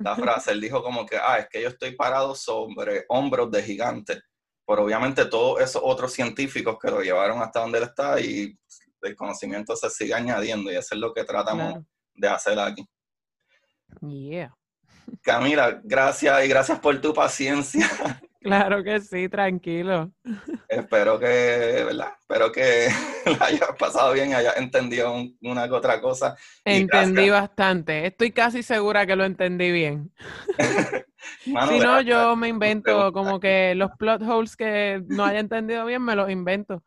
[0.00, 0.52] la, frase.
[0.52, 4.20] Él dijo como que, ah, es que yo estoy parado sobre hombros de gigante.
[4.66, 8.54] Pero obviamente todos esos otros científicos que lo llevaron hasta donde él está y
[9.02, 12.84] el conocimiento se sigue añadiendo y eso es lo que tratamos de hacer aquí.
[14.00, 14.54] Yeah.
[15.22, 17.86] Camila, gracias y gracias por tu paciencia.
[18.42, 20.12] Claro que sí, tranquilo.
[20.66, 21.26] Espero que,
[21.84, 22.14] ¿verdad?
[22.20, 22.88] Espero que
[23.38, 25.12] la hayas pasado bien y hayas entendido
[25.42, 26.36] una que otra cosa.
[26.64, 28.06] Entendí bastante.
[28.06, 30.10] Estoy casi segura que lo entendí bien.
[31.44, 36.00] si no, yo me invento como que los plot holes que no haya entendido bien,
[36.00, 36.82] me los invento.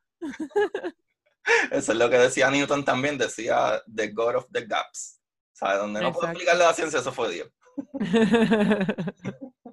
[1.71, 5.19] Eso es lo que decía Newton también, decía The God of the Gaps.
[5.53, 5.79] ¿Sabes?
[5.79, 7.49] Donde no puedo explicarle la ciencia, eso fue Dios.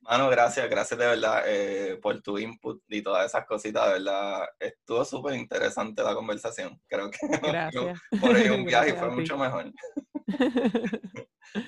[0.00, 4.46] Mano, gracias, gracias de verdad eh, por tu input y todas esas cositas, de verdad.
[4.58, 6.80] Estuvo súper interesante la conversación.
[6.86, 7.98] Creo que gracias.
[8.20, 9.72] por ahí un viaje fue mucho mejor.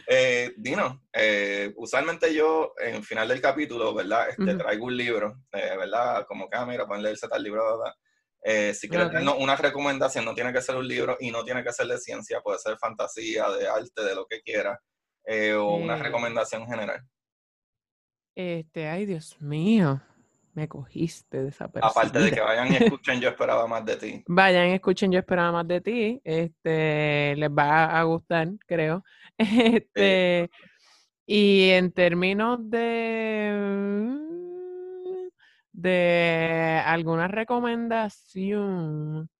[0.06, 4.28] eh, Dino, eh, usualmente yo en final del capítulo, ¿verdad?
[4.30, 6.26] Este, Traigo un libro, ¿verdad?
[6.26, 7.94] Como que, ah, mira, pueden leerse tal libro, ¿verdad?
[8.44, 11.86] Si quieres una recomendación, no tiene que ser un libro y no tiene que ser
[11.86, 14.80] de ciencia, puede ser fantasía, de arte, de lo que quiera,
[15.56, 17.02] o una recomendación general.
[18.34, 20.00] Este, ay, Dios mío,
[20.54, 21.90] me cogiste de esa persona.
[21.90, 24.24] Aparte de que vayan y escuchen Yo Esperaba Más de Ti.
[24.26, 26.20] Vayan y escuchen Yo Esperaba Más de Ti.
[26.22, 29.04] Este, les va a gustar, creo.
[29.38, 30.50] Este,
[31.26, 33.50] y en términos de
[35.78, 39.30] de alguna recomendación.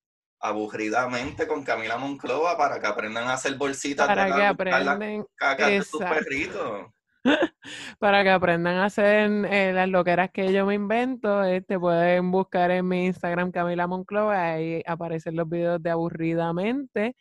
[0.41, 6.01] Aburridamente con Camila Monclova para que aprendan a hacer bolsitas para que aprendan de sus
[6.01, 6.87] perritos.
[7.99, 12.71] para que aprendan a hacer eh, las loqueras que yo me invento, este, pueden buscar
[12.71, 17.17] en mi Instagram Camila Monclova, ahí aparecen los videos de aburridamente.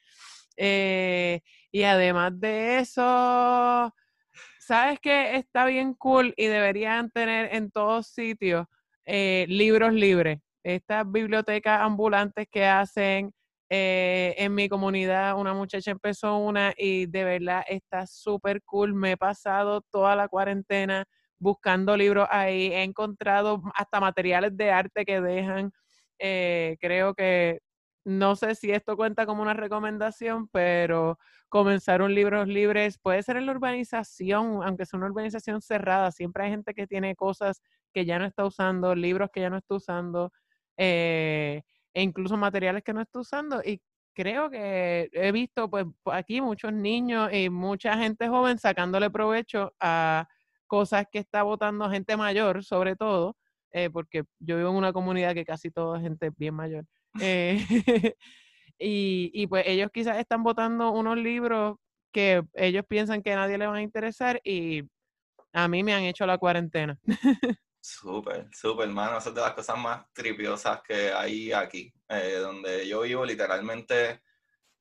[0.57, 1.41] Eh,
[1.71, 3.91] y además de eso,
[4.59, 5.37] ¿sabes qué?
[5.37, 8.67] Está bien cool y deberían tener en todos sitios
[9.07, 10.39] eh, libros libres.
[10.63, 13.31] Estas bibliotecas ambulantes que hacen
[13.69, 18.93] eh, en mi comunidad una muchacha empezó una y de verdad está súper cool.
[18.93, 21.05] Me he pasado toda la cuarentena
[21.39, 22.67] buscando libros ahí.
[22.73, 25.71] He encontrado hasta materiales de arte que dejan.
[26.19, 27.59] Eh, creo que
[28.07, 31.19] no sé si esto cuenta como una recomendación, pero
[31.49, 36.11] comenzar un libro libres puede ser en la urbanización, aunque sea una urbanización cerrada.
[36.13, 37.61] Siempre hay gente que tiene cosas
[37.93, 40.31] que ya no está usando, libros que ya no está usando.
[40.77, 41.63] Eh,
[41.93, 43.61] e incluso materiales que no estoy usando.
[43.61, 43.81] Y
[44.13, 50.27] creo que he visto pues aquí muchos niños y mucha gente joven sacándole provecho a
[50.67, 53.35] cosas que está votando gente mayor, sobre todo,
[53.71, 56.85] eh, porque yo vivo en una comunidad que casi toda es gente bien mayor.
[57.21, 57.57] Eh,
[58.79, 61.77] y, y pues ellos quizás están votando unos libros
[62.11, 64.83] que ellos piensan que a nadie le van a interesar y
[65.53, 66.97] a mí me han hecho la cuarentena.
[67.79, 69.17] Súper, súper, hermano.
[69.17, 74.23] Esa es de las cosas más tripiosas que hay aquí, eh, donde yo vivo literalmente,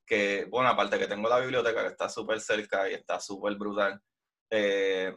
[0.04, 4.00] que, bueno, aparte que tengo la biblioteca que está súper cerca y está súper brutal,
[4.50, 5.14] eh,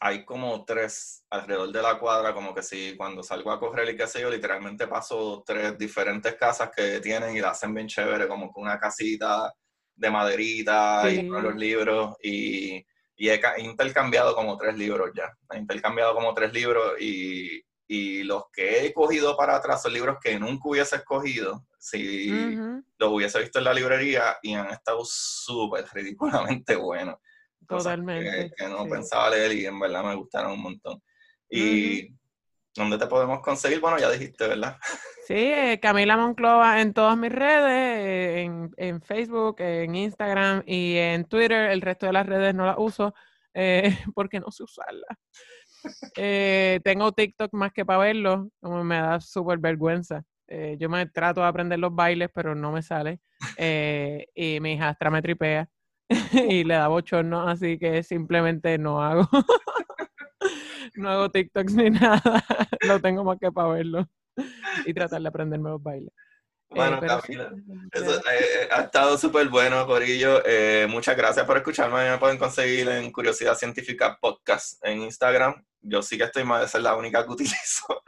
[0.00, 3.96] hay como tres alrededor de la cuadra, como que si cuando salgo a correr y
[3.96, 8.28] qué sé yo, literalmente paso tres diferentes casas que tienen y la hacen bien chévere,
[8.28, 9.52] como con una casita
[9.94, 12.84] de maderita y con los libros y
[13.16, 15.34] y he, intercambiado como tres libros ya.
[15.50, 20.18] He intercambiado como tres libros y, y, los que he cogido para atrás son libros
[20.22, 22.56] que nunca hubiese escogido si
[22.98, 27.16] los hubiese visto en la librería y han estado súper ridículamente buenos.
[27.66, 28.52] Totalmente.
[28.56, 31.02] Que, no pensaba leer y en verdad me gustaron un montón.
[31.48, 32.14] Y
[32.74, 33.80] ¿dónde te podemos conseguir?
[33.80, 34.76] Bueno, ya dijiste, ¿verdad?
[35.26, 40.96] Sí, eh, Camila Monclova en todas mis redes, eh, en, en, Facebook, en Instagram y
[40.96, 41.70] en Twitter.
[41.70, 43.14] El resto de las redes no las uso
[43.54, 43.82] eh,
[44.14, 45.18] porque no sé usarlas.
[46.14, 50.22] tengo TikTok más que para verlo, como me da súper vergüenza.
[50.78, 53.20] yo me trato de aprender los bailes, pero no me sale.
[53.58, 55.68] y mi hijastra me tripea
[56.32, 59.28] y le da bochorno, así que simplemente no hago.
[60.96, 62.44] no hago TikToks ni nada.
[62.86, 64.08] Lo tengo más que para verlo
[64.84, 66.12] y tratar de aprenderme los bailes.
[66.68, 67.52] Bueno, eh, Camila,
[67.92, 70.42] eso, eh, ha estado súper bueno, Corillo.
[70.44, 72.10] Eh, muchas gracias por escucharme.
[72.10, 75.64] Me pueden conseguir en Curiosidad Científica Podcast en Instagram.
[75.80, 78.02] Yo sí que estoy más de ser la única que utilizo.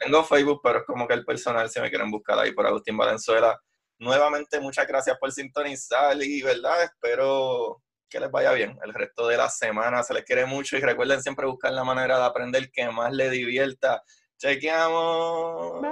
[0.00, 2.96] tengo Facebook, pero es como que el personal, si me quieren buscar ahí por Agustín
[2.96, 3.58] Valenzuela.
[3.98, 6.84] Nuevamente, muchas gracias por sintonizar y, ¿verdad?
[6.84, 10.02] Espero que les vaya bien el resto de la semana.
[10.02, 13.30] Se les quiere mucho y recuerden siempre buscar la manera de aprender que más les
[13.30, 14.02] divierta.
[14.38, 15.82] Chequeamos.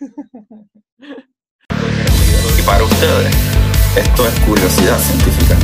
[2.58, 3.34] Y para ustedes,
[3.96, 4.40] esto es.
[4.40, 5.56] Curiosidad científica.